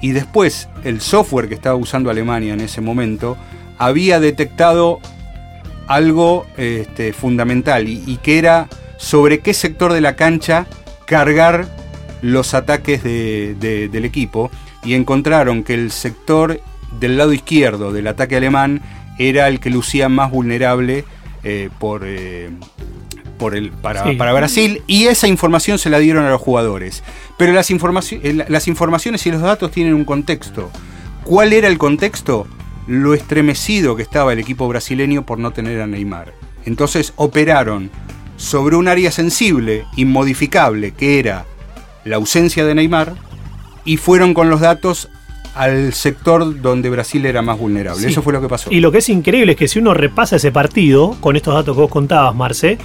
Y 0.00 0.12
después 0.12 0.68
el 0.84 1.00
software 1.00 1.48
que 1.48 1.54
estaba 1.54 1.76
usando 1.76 2.10
Alemania 2.10 2.54
en 2.54 2.60
ese 2.60 2.80
momento 2.80 3.36
había 3.78 4.20
detectado 4.20 5.00
algo 5.86 6.46
este, 6.56 7.12
fundamental 7.12 7.88
y, 7.88 8.18
que 8.22 8.38
era 8.38 8.68
sobre 8.96 9.40
qué 9.40 9.54
sector 9.54 9.92
de 9.92 10.00
la 10.00 10.16
cancha 10.16 10.66
cargar 11.06 11.66
los 12.22 12.54
ataques 12.54 13.02
del 13.02 14.04
equipo 14.04 14.50
y 14.84 14.94
encontraron 14.94 15.62
que 15.62 15.74
el 15.74 15.90
sector 15.92 16.60
del 16.98 17.16
lado 17.16 17.32
izquierdo 17.32 17.92
del 17.92 18.06
ataque 18.06 18.36
alemán 18.36 18.82
era 19.18 19.48
el 19.48 19.60
que 19.60 19.70
lucía 19.70 20.08
más 20.08 20.30
vulnerable 20.30 21.04
eh, 21.48 21.70
por, 21.78 22.02
eh, 22.04 22.50
por 23.38 23.54
el, 23.54 23.70
para, 23.70 24.02
para, 24.18 24.32
Brasil 24.32 24.82
y 24.88 25.04
esa 25.04 25.28
información 25.28 25.78
se 25.78 25.90
la 25.90 26.00
dieron 26.00 26.24
a 26.24 26.30
los 26.30 26.40
jugadores. 26.40 27.04
Pero 27.38 27.52
las, 27.52 27.70
las 28.48 28.66
informaciones 28.66 29.26
y 29.26 29.30
los 29.30 29.40
datos 29.40 29.70
tienen 29.70 29.94
un 29.94 30.04
contexto. 30.04 30.72
¿Cuál 31.22 31.52
era 31.52 31.68
el 31.68 31.78
contexto? 31.78 32.48
Lo 32.88 33.14
estremecido 33.14 33.94
que 33.94 34.02
estaba 34.02 34.32
el 34.32 34.40
equipo 34.40 34.66
brasileño 34.66 35.24
por 35.24 35.38
no 35.38 35.52
tener 35.52 35.80
a 35.80 35.86
Neymar. 35.86 36.32
Entonces 36.64 37.12
operaron 37.14 37.92
sobre 38.36 38.74
un 38.74 38.88
área 38.88 39.12
sensible, 39.12 39.84
inmodificable, 39.94 40.94
que 40.94 41.20
era 41.20 41.46
la 42.04 42.16
ausencia 42.16 42.64
de 42.64 42.74
Neymar, 42.74 43.14
y 43.84 43.98
fueron 43.98 44.34
con 44.34 44.50
los 44.50 44.58
datos 44.58 45.10
al 45.56 45.94
sector 45.94 46.60
donde 46.60 46.90
Brasil 46.90 47.24
era 47.24 47.40
más 47.42 47.58
vulnerable. 47.58 48.06
Eso 48.06 48.22
fue 48.22 48.32
lo 48.32 48.40
que 48.40 48.48
pasó. 48.48 48.70
Y 48.70 48.80
lo 48.80 48.92
que 48.92 48.98
es 48.98 49.08
increíble 49.08 49.52
es 49.52 49.58
que 49.58 49.68
si 49.68 49.78
uno 49.78 49.94
repasa 49.94 50.36
ese 50.36 50.52
partido, 50.52 51.16
con 51.20 51.34
estos 51.34 51.54
datos 51.54 51.74
que 51.74 51.80
vos 51.80 51.90
contabas, 51.90 52.34
Marce, 52.34 52.78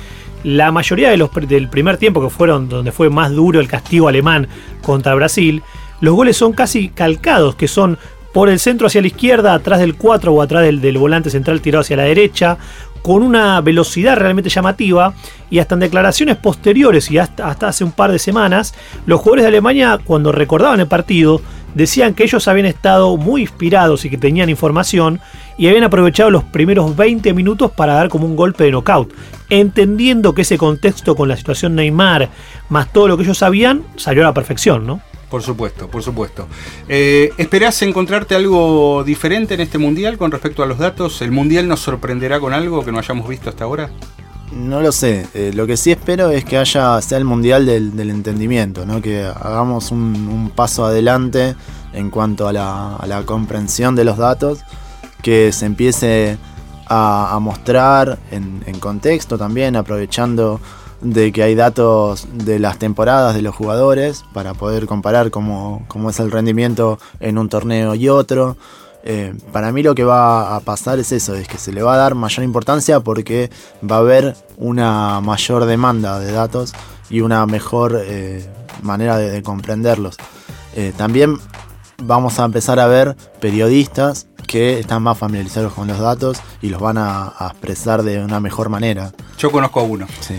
la 0.44 0.72
mayoría 0.72 1.10
de 1.10 1.18
los 1.18 1.30
del 1.34 1.70
primer 1.70 1.98
tiempo, 1.98 2.22
que 2.22 2.30
fueron 2.30 2.70
donde 2.70 2.92
fue 2.92 3.10
más 3.10 3.32
duro 3.32 3.60
el 3.60 3.68
castigo 3.68 4.08
alemán 4.08 4.48
contra 4.82 5.14
Brasil, 5.16 5.62
los 6.00 6.16
goles 6.16 6.38
son 6.38 6.54
casi 6.54 6.88
calcados, 6.90 7.56
que 7.56 7.68
son 7.68 8.00
por 8.34 8.48
el 8.48 8.60
centro 8.60 8.88
hacia 8.88 9.02
la 9.02 9.08
izquierda, 9.08 9.54
atrás 9.54 9.80
del 9.80 9.96
4 9.96 10.32
o 10.32 10.42
atrás 10.42 10.64
del, 10.64 10.80
del 10.80 10.98
volante 10.98 11.30
central 11.30 11.60
tirado 11.60 11.82
hacia 11.82 11.98
la 11.98 12.04
derecha, 12.04 12.58
con 13.02 13.24
una 13.24 13.60
velocidad 13.62 14.16
realmente 14.16 14.50
llamativa 14.50 15.14
y 15.50 15.60
hasta 15.60 15.76
en 15.76 15.82
declaraciones 15.82 16.38
posteriores 16.38 17.10
y 17.12 17.18
hasta, 17.18 17.48
hasta, 17.48 17.68
hace 17.68 17.84
un 17.84 17.92
par 17.92 18.12
de 18.12 18.20
semanas, 18.20 18.74
los 19.06 19.20
jugadores 19.20 19.44
de 19.44 19.50
Alemania 19.50 20.00
cuando 20.04 20.32
recordaban 20.32 20.80
el 20.80 20.88
partido 20.88 21.42
decían 21.76 22.14
que 22.14 22.24
ellos 22.24 22.48
habían 22.48 22.66
estado 22.66 23.18
muy 23.18 23.42
inspirados 23.42 24.06
y 24.06 24.10
que 24.10 24.18
tenían 24.18 24.50
información 24.50 25.20
y 25.58 25.68
habían 25.68 25.84
aprovechado 25.84 26.32
los 26.32 26.44
primeros 26.44 26.96
20 26.96 27.34
minutos 27.34 27.72
para 27.72 27.94
dar 27.94 28.10
como 28.10 28.26
un 28.26 28.36
golpe 28.36 28.64
de 28.64 28.72
knockout, 28.72 29.14
entendiendo 29.50 30.34
que 30.34 30.42
ese 30.42 30.58
contexto 30.58 31.16
con 31.16 31.30
la 31.30 31.38
situación 31.38 31.76
Neymar 31.76 32.30
más 32.70 32.92
todo 32.92 33.08
lo 33.08 33.18
que 33.18 33.24
ellos 33.24 33.38
sabían 33.38 33.84
salió 33.96 34.24
a 34.24 34.26
la 34.26 34.34
perfección, 34.34 34.86
¿no? 34.88 35.02
Por 35.30 35.44
supuesto, 35.44 35.88
por 35.88 36.04
supuesto. 36.04 36.48
Eh, 36.90 37.32
¿Esperás 37.38 37.82
encontrarte 37.84 38.36
algo 38.36 39.04
diferente 39.06 39.54
en 39.54 39.62
este 39.62 39.78
mundial 39.78 40.18
con 40.18 40.30
respecto 40.30 40.62
a 40.62 40.66
los 40.66 40.78
datos? 40.78 41.22
¿El 41.22 41.32
mundial 41.32 41.70
nos 41.70 41.80
sorprenderá 41.80 42.42
con 42.42 42.52
algo 42.52 42.84
que 42.84 42.92
no 42.92 43.00
hayamos 43.00 43.30
visto 43.30 43.50
hasta 43.50 43.64
ahora? 43.64 43.90
No 44.52 44.82
lo 44.82 44.92
sé. 44.92 45.28
Eh, 45.34 45.52
lo 45.54 45.66
que 45.66 45.78
sí 45.78 45.92
espero 45.92 46.30
es 46.30 46.44
que 46.46 46.58
haya 46.58 47.02
sea 47.02 47.18
el 47.18 47.26
mundial 47.26 47.66
del, 47.66 48.10
entendimiento, 48.10 48.86
¿no? 48.86 49.02
que 49.02 49.24
hagamos 49.24 49.92
un, 49.92 50.52
paso 50.56 50.86
adelante 50.86 51.56
en 51.94 52.10
cuanto 52.10 52.48
a 52.48 52.54
la, 52.54 53.24
comprensión 53.26 53.96
de 53.96 54.04
los 54.04 54.18
datos, 54.18 54.60
que 55.22 55.52
se 55.52 55.66
empiece 55.66 56.38
a, 56.88 57.38
mostrar 57.42 58.20
en, 58.32 58.64
en 58.66 58.80
contexto 58.80 59.38
también, 59.38 59.76
aprovechando 59.76 60.60
de 61.02 61.32
que 61.32 61.44
hay 61.44 61.56
datos 61.56 62.28
de 62.32 62.60
las 62.60 62.78
temporadas 62.78 63.36
de 63.36 63.42
los 63.42 63.56
jugadores 63.56 64.24
para 64.34 64.54
poder 64.54 64.86
comparar 64.86 65.32
cómo, 65.32 65.86
es 66.10 66.20
el 66.20 66.32
rendimiento 66.32 67.00
en 67.20 67.38
un 67.38 67.50
torneo 67.50 67.96
y 67.96 68.08
otro. 68.10 68.56
Eh, 69.04 69.34
para 69.52 69.72
mí 69.72 69.82
lo 69.84 69.96
que 69.96 70.04
va 70.04 70.56
a 70.56 70.60
pasar 70.60 71.00
es 71.00 71.12
eso, 71.12 71.36
es 71.36 71.48
que 71.48 71.58
se 71.58 71.72
le 71.72 71.82
va 71.82 71.96
a 71.96 71.98
dar 71.98 72.16
mayor 72.16 72.44
importancia 72.44 73.00
porque 73.00 73.50
va 73.90 73.98
a 73.98 74.00
haber 74.00 74.36
una 74.58 75.22
mayor 75.22 75.66
demanda 75.66 76.20
de 76.20 76.32
datos 76.32 76.74
y 77.10 77.22
una 77.22 77.46
mejor 77.46 78.00
eh, 78.04 78.46
manera 78.82 79.18
de, 79.18 79.42
comprenderlos. 79.42 80.18
Eh, 80.76 80.94
también 80.96 81.38
vamos 82.04 82.40
a 82.40 82.46
empezar 82.46 82.80
a 82.80 82.88
ver 82.88 83.16
periodistas 83.40 84.28
que 84.48 84.80
están 84.80 85.04
más 85.04 85.18
familiarizados 85.18 85.74
con 85.74 85.88
los 85.88 86.00
datos 86.00 86.42
y 86.62 86.70
los 86.70 86.82
van 86.82 86.98
a, 86.98 87.34
a 87.38 87.48
expresar 87.48 88.04
de 88.04 88.24
una 88.24 88.40
mejor 88.40 88.70
manera. 88.70 89.12
Yo 89.38 89.52
conozco 89.52 89.80
a 89.80 89.84
uno. 89.84 90.08
Sí 90.20 90.36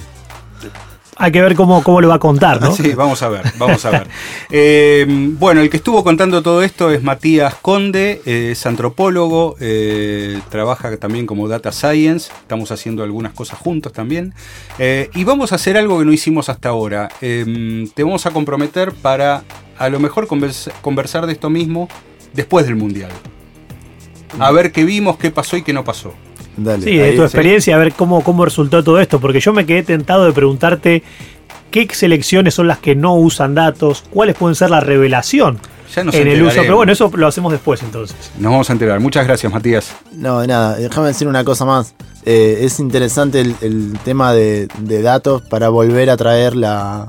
hay 1.23 1.31
que 1.31 1.41
ver 1.41 1.55
cómo, 1.55 1.85
cómo 1.85 2.01
lo 2.01 2.09
va 2.09 2.17
a 2.17 2.19
contar, 2.19 2.61
¿no? 2.61 2.73
Sí, 2.77 2.95
vamos 2.95 3.23
a 3.23 3.29
ver, 3.29 3.45
vamos 3.57 3.85
a 3.85 3.91
ver. 3.91 4.09
Eh, 4.55 5.07
bueno, 5.09 5.61
el 5.61 5.71
que 5.71 5.77
estuvo 5.79 6.05
contando 6.05 6.43
todo 6.43 6.63
esto 6.63 6.91
es 6.91 7.03
Matías 7.03 7.55
Conde, 7.55 8.21
es 8.27 8.67
antropólogo, 8.67 9.57
eh, 9.61 10.41
trabaja 10.51 10.95
también 10.99 11.27
como 11.27 11.49
data 11.49 11.73
science, 11.73 12.31
estamos 12.41 12.71
haciendo 12.71 13.03
algunas 13.03 13.33
cosas 13.33 13.59
juntos 13.59 13.93
también. 13.93 14.35
Eh, 14.79 15.11
y 15.15 15.25
vamos 15.25 15.53
a 15.53 15.55
hacer 15.55 15.79
algo 15.79 15.99
que 16.01 16.05
no 16.05 16.13
hicimos 16.13 16.49
hasta 16.49 16.71
ahora. 16.71 17.09
te 17.21 18.03
vamos 18.03 18.27
a 18.27 18.31
comprometer 18.33 18.93
para 18.93 19.45
a 19.79 19.89
lo 19.89 20.01
mejor 20.01 20.27
conversar 20.27 21.27
de 21.27 21.33
esto 21.33 21.49
mismo 21.49 21.89
después 22.35 22.67
del 22.67 22.77
Mundial. 22.77 23.13
A 24.39 24.51
ver 24.51 24.73
qué 24.73 24.85
vimos, 24.85 25.17
qué 25.17 25.31
pasó 25.31 25.57
y 25.57 25.63
qué 25.63 25.73
no 25.73 25.85
pasó 25.85 26.13
sí, 26.57 26.97
de 26.97 27.13
tu 27.13 27.23
experiencia, 27.23 27.75
a 27.77 27.79
ver 27.79 27.93
cómo, 27.93 28.23
cómo 28.23 28.45
resultó 28.45 28.83
todo 28.83 29.01
esto, 29.01 29.21
porque 29.21 29.41
yo 29.41 29.53
me 29.53 29.67
quedé 29.67 29.83
tentado 29.83 30.25
de 30.25 30.33
preguntarte 30.33 31.03
qué 31.71 31.89
selecciones 31.93 32.55
son 32.55 32.69
las 32.69 32.79
que 32.79 32.95
no 32.95 33.17
usan 33.17 33.55
datos, 33.55 34.05
cuáles 34.11 34.37
pueden 34.37 34.55
ser 34.55 34.71
la 34.71 34.81
revelación 34.81 35.59
en 35.97 36.29
el 36.29 36.43
uso. 36.43 36.61
Pero 36.61 36.77
bueno, 36.77 36.93
eso 36.93 37.11
lo 37.15 37.27
hacemos 37.27 37.53
después 37.53 37.83
entonces. 37.83 38.17
Nos 38.39 38.53
vamos 38.53 38.71
a 38.71 38.73
enterar. 38.73 39.01
Muchas 39.01 39.27
gracias, 39.27 39.53
Matías. 39.53 39.95
No, 40.13 40.41
de 40.41 40.47
nada. 40.47 40.77
Déjame 40.77 41.09
decir 41.09 41.29
una 41.29 41.45
cosa 41.45 41.65
más. 41.65 41.95
Eh, 42.25 42.61
es 42.63 42.79
interesante 42.79 43.41
el, 43.41 43.99
tema 44.05 44.33
de, 44.33 44.69
datos 45.03 45.43
para 45.43 45.69
volver 45.71 46.09
a 46.11 46.17
traer 46.17 46.55
la, 46.55 47.09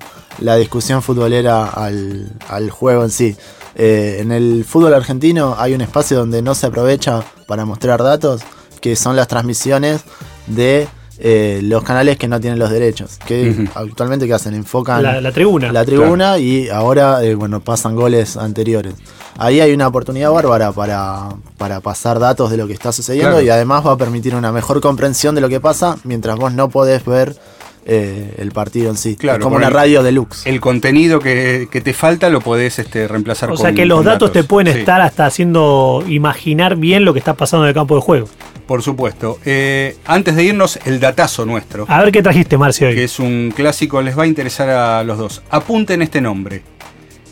discusión 0.58 1.04
futbolera 1.04 1.66
al, 1.66 2.70
juego 2.72 3.04
en 3.04 3.12
sí. 3.12 3.36
Eh, 3.76 4.18
en 4.20 4.32
el 4.32 4.66
fútbol 4.66 4.94
argentino 4.94 5.56
hay 5.58 5.74
un 5.74 5.82
espacio 5.82 6.18
donde 6.18 6.44
no 6.44 6.54
se 6.54 6.68
aprovecha 6.68 7.24
para 7.48 7.66
mostrar 7.66 8.04
datos 8.04 8.42
que 8.84 8.98
son 8.98 9.16
las 9.16 9.30
transmisiones 9.30 10.02
de 10.46 10.90
eh, 11.18 11.62
los 11.64 11.84
canales 11.84 12.18
que 12.18 12.28
no 12.28 12.42
tienen 12.42 12.60
los 12.60 12.70
derechos. 12.70 13.18
Que 13.26 13.66
actualmente 13.76 14.28
que 14.28 14.34
hacen, 14.34 14.54
enfocan 14.56 15.02
la, 15.02 15.32
tribuna. 15.32 15.72
La 15.72 15.86
tribuna 15.86 16.38
y 16.38 16.68
ahora 16.68 17.24
eh, 17.24 17.34
bueno, 17.34 17.62
pasan 17.62 17.96
goles 17.96 18.36
anteriores. 18.36 18.96
Ahí 19.38 19.62
hay 19.62 19.72
una 19.72 19.88
oportunidad 19.88 20.32
bárbara 20.32 20.74
para, 20.74 21.30
para 21.58 21.80
pasar 21.80 22.20
datos 22.20 22.52
de 22.52 22.58
lo 22.58 22.68
que 22.68 22.74
está 22.74 22.92
sucediendo 22.92 23.42
y 23.42 23.50
además 23.50 23.88
va 23.88 23.94
a 23.94 23.98
permitir 23.98 24.36
una 24.36 24.52
mejor 24.52 24.82
comprensión 24.82 25.34
de 25.34 25.40
lo 25.40 25.48
que 25.48 25.62
pasa 25.62 25.96
mientras 26.04 26.36
vos 26.36 26.52
no 26.52 26.68
podés 26.68 27.06
ver 27.06 27.38
eh, 27.86 28.36
el 28.38 28.52
partido 28.52 28.90
en 28.90 28.98
sí. 28.98 29.16
Claro, 29.16 29.44
como 29.44 29.58
una 29.58 29.70
radio 29.70 30.04
deluxe. 30.04 30.46
El 30.46 30.62
contenido 30.62 31.20
que, 31.20 31.68
te 31.72 31.94
falta 31.94 32.30
lo 32.30 32.40
podés 32.42 32.80
este, 32.80 33.08
reemplazar 33.08 33.52
o 33.52 33.58
sea 33.58 33.74
que 33.74 33.86
los 33.86 34.06
datos, 34.06 34.32
te 34.32 34.44
pueden 34.44 34.76
estar 34.76 35.02
hasta 35.02 35.26
haciendo 35.26 36.04
imaginar 36.08 36.78
bien 36.78 37.04
lo 37.04 37.14
que 37.14 37.20
está 37.20 37.34
pasando 37.34 37.66
en 37.66 37.70
el 37.70 37.74
campo 37.74 37.96
de 37.96 38.02
juego. 38.02 38.28
Por 38.66 38.82
supuesto. 38.82 39.40
Eh, 39.46 39.98
antes 40.06 40.36
de 40.36 40.44
irnos, 40.46 40.80
el 40.86 41.00
datazo 41.00 41.46
nuestro. 41.46 41.86
A 41.90 42.02
ver 42.02 42.12
qué 42.12 42.24
trajiste, 42.24 42.58
Marcio, 42.58 42.88
hoy. 42.88 42.96
Que 42.96 43.04
es 43.04 43.20
un 43.20 43.54
clásico, 43.54 44.02
les 44.02 44.18
va 44.18 44.24
a 44.24 44.28
interesar 44.28 44.70
a 44.70 45.04
los 45.04 45.18
dos. 45.18 45.44
Apunten 45.50 46.02
este 46.02 46.22
nombre. 46.22 46.64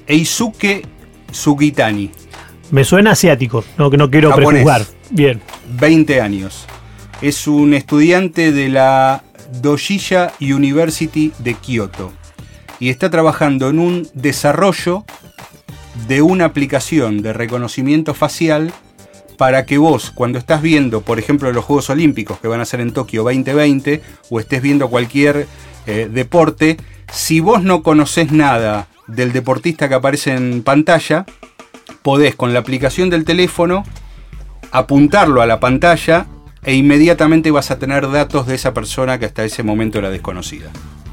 Eisuke 0.07 0.85
Sugitani. 1.31 2.11
Me 2.71 2.83
suena 2.83 3.11
asiático, 3.11 3.63
no, 3.77 3.89
no 3.89 4.09
quiero 4.09 4.33
prejuzgar. 4.35 4.83
Bien. 5.09 5.41
20 5.79 6.21
años. 6.21 6.65
Es 7.21 7.47
un 7.47 7.73
estudiante 7.73 8.51
de 8.51 8.69
la 8.69 9.23
Doshiya 9.61 10.33
University 10.39 11.31
de 11.39 11.55
Kyoto 11.55 12.11
y 12.79 12.89
está 12.89 13.09
trabajando 13.09 13.69
en 13.69 13.79
un 13.79 14.07
desarrollo 14.13 15.05
de 16.07 16.21
una 16.21 16.45
aplicación 16.45 17.21
de 17.21 17.33
reconocimiento 17.33 18.13
facial 18.13 18.73
para 19.37 19.65
que 19.65 19.77
vos, 19.77 20.11
cuando 20.11 20.37
estás 20.37 20.61
viendo, 20.61 21.01
por 21.01 21.19
ejemplo, 21.19 21.51
los 21.51 21.65
Juegos 21.65 21.89
Olímpicos 21.89 22.39
que 22.39 22.47
van 22.47 22.61
a 22.61 22.65
ser 22.65 22.79
en 22.79 22.93
Tokio 22.93 23.23
2020, 23.23 24.01
o 24.29 24.39
estés 24.39 24.61
viendo 24.61 24.89
cualquier 24.89 25.47
eh, 25.87 26.09
deporte, 26.11 26.77
si 27.11 27.39
vos 27.39 27.63
no 27.63 27.81
conoces 27.81 28.31
nada 28.31 28.87
del 29.07 29.33
deportista 29.33 29.89
que 29.89 29.95
aparece 29.95 30.33
en 30.33 30.63
pantalla, 30.63 31.25
podés 32.03 32.35
con 32.35 32.53
la 32.53 32.59
aplicación 32.59 33.09
del 33.09 33.25
teléfono 33.25 33.83
apuntarlo 34.71 35.41
a 35.41 35.47
la 35.47 35.59
pantalla 35.59 36.27
e 36.63 36.75
inmediatamente 36.75 37.51
vas 37.51 37.71
a 37.71 37.79
tener 37.79 38.09
datos 38.09 38.47
de 38.47 38.55
esa 38.55 38.73
persona 38.73 39.17
que 39.17 39.25
hasta 39.25 39.43
ese 39.43 39.63
momento 39.63 39.99
era 39.99 40.09
desconocida. 40.09 40.69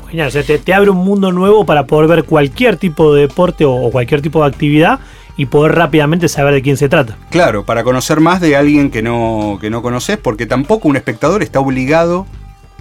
Genial, 0.08 0.28
o 0.28 0.30
sea, 0.30 0.42
te, 0.42 0.74
abre 0.74 0.90
un 0.90 1.04
mundo 1.04 1.32
nuevo 1.32 1.66
para 1.66 1.86
poder 1.86 2.08
ver 2.08 2.24
cualquier 2.24 2.76
tipo 2.76 3.14
de 3.14 3.22
deporte 3.22 3.64
o, 3.66 3.90
cualquier 3.90 4.22
tipo 4.22 4.40
de 4.42 4.48
actividad 4.48 5.00
y 5.36 5.46
poder 5.46 5.74
rápidamente 5.74 6.28
saber 6.28 6.54
de 6.54 6.62
quién 6.62 6.76
se 6.76 6.88
trata. 6.88 7.16
Claro, 7.30 7.64
para 7.64 7.84
conocer 7.84 8.20
más 8.20 8.40
de 8.40 8.56
alguien 8.56 8.90
que 8.90 9.02
no, 9.02 9.58
que 9.60 9.70
no 9.70 9.82
conoces, 9.82 10.16
porque 10.16 10.46
tampoco 10.46 10.88
un 10.88 10.96
espectador 10.96 11.42
está 11.42 11.60
obligado 11.60 12.26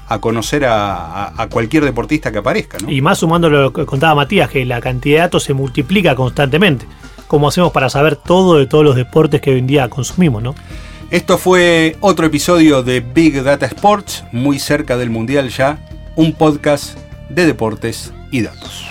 a 0.08 0.20
conocer 0.20 0.64
a, 0.64 1.42
a, 1.42 1.50
cualquier 1.50 1.84
deportista 1.84 2.32
que 2.32 2.38
aparezca. 2.38 2.78
¿no? 2.82 2.90
Y 2.90 3.02
más 3.02 3.18
sumando 3.20 3.50
lo 3.50 3.74
que 3.74 3.86
contaba 3.86 4.16
Matías, 4.16 4.50
que 4.50 4.66
la 4.66 4.80
cantidad 4.80 5.18
de 5.18 5.22
datos 5.24 5.44
se 5.44 5.54
multiplica 5.54 6.16
constantemente. 6.16 6.86
Como 7.28 7.50
hacemos 7.50 7.74
para 7.74 7.90
saber 7.90 8.16
todo 8.16 8.58
de 8.58 8.68
todos 8.68 8.86
los 8.86 8.96
deportes 8.96 9.42
que 9.42 9.52
hoy 9.52 9.60
en 9.60 9.68
día 9.68 9.90
consumimos, 9.90 10.42
¿no? 10.42 10.56
Esto 11.10 11.38
fue 11.38 11.96
otro 12.02 12.26
episodio 12.26 12.84
de 12.84 13.00
Big 13.00 13.42
Data 13.42 13.66
Sports, 13.66 14.26
muy 14.34 14.60
cerca 14.60 14.98
del 14.98 15.10
Mundial 15.10 15.48
ya, 15.48 15.80
un 16.18 16.34
podcast 16.34 16.98
de 17.30 17.46
deportes 17.46 18.12
y 18.30 18.42
datos. 18.42 18.86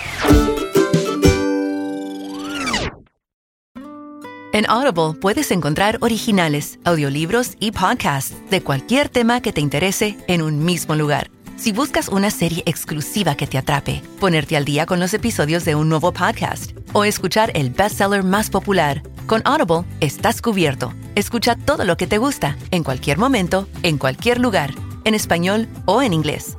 En 4.54 4.64
Audible 4.70 5.20
puedes 5.20 5.50
encontrar 5.50 5.98
originales, 6.00 6.78
audiolibros 6.84 7.52
y 7.60 7.72
podcasts 7.72 8.34
de 8.48 8.62
cualquier 8.62 9.10
tema 9.10 9.42
que 9.42 9.52
te 9.52 9.60
interese 9.60 10.16
en 10.26 10.40
un 10.40 10.64
mismo 10.64 10.94
lugar. 10.94 11.30
Si 11.58 11.72
buscas 11.72 12.08
una 12.08 12.30
serie 12.30 12.62
exclusiva 12.64 13.34
que 13.34 13.46
te 13.46 13.58
atrape, 13.58 14.00
ponerte 14.20 14.56
al 14.56 14.64
día 14.64 14.86
con 14.86 15.00
los 15.00 15.12
episodios 15.12 15.66
de 15.66 15.74
un 15.74 15.90
nuevo 15.90 16.12
podcast 16.12 16.72
o 16.94 17.04
escuchar 17.04 17.50
el 17.54 17.68
bestseller 17.68 18.24
más 18.24 18.48
popular, 18.48 19.02
con 19.26 19.42
Audible 19.44 19.84
estás 20.00 20.40
cubierto. 20.40 20.92
Escucha 21.14 21.56
todo 21.56 21.84
lo 21.84 21.96
que 21.96 22.06
te 22.06 22.18
gusta, 22.18 22.56
en 22.70 22.84
cualquier 22.84 23.18
momento, 23.18 23.68
en 23.82 23.98
cualquier 23.98 24.38
lugar, 24.38 24.74
en 25.04 25.14
español 25.14 25.68
o 25.84 26.02
en 26.02 26.12
inglés. 26.12 26.56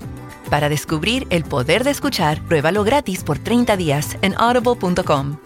Para 0.50 0.70
descubrir 0.70 1.28
el 1.30 1.44
poder 1.44 1.84
de 1.84 1.92
escuchar, 1.92 2.42
pruébalo 2.44 2.84
gratis 2.84 3.24
por 3.24 3.40
30 3.40 3.76
días 3.78 4.18
en 4.22 4.34
audible.com 4.38 5.38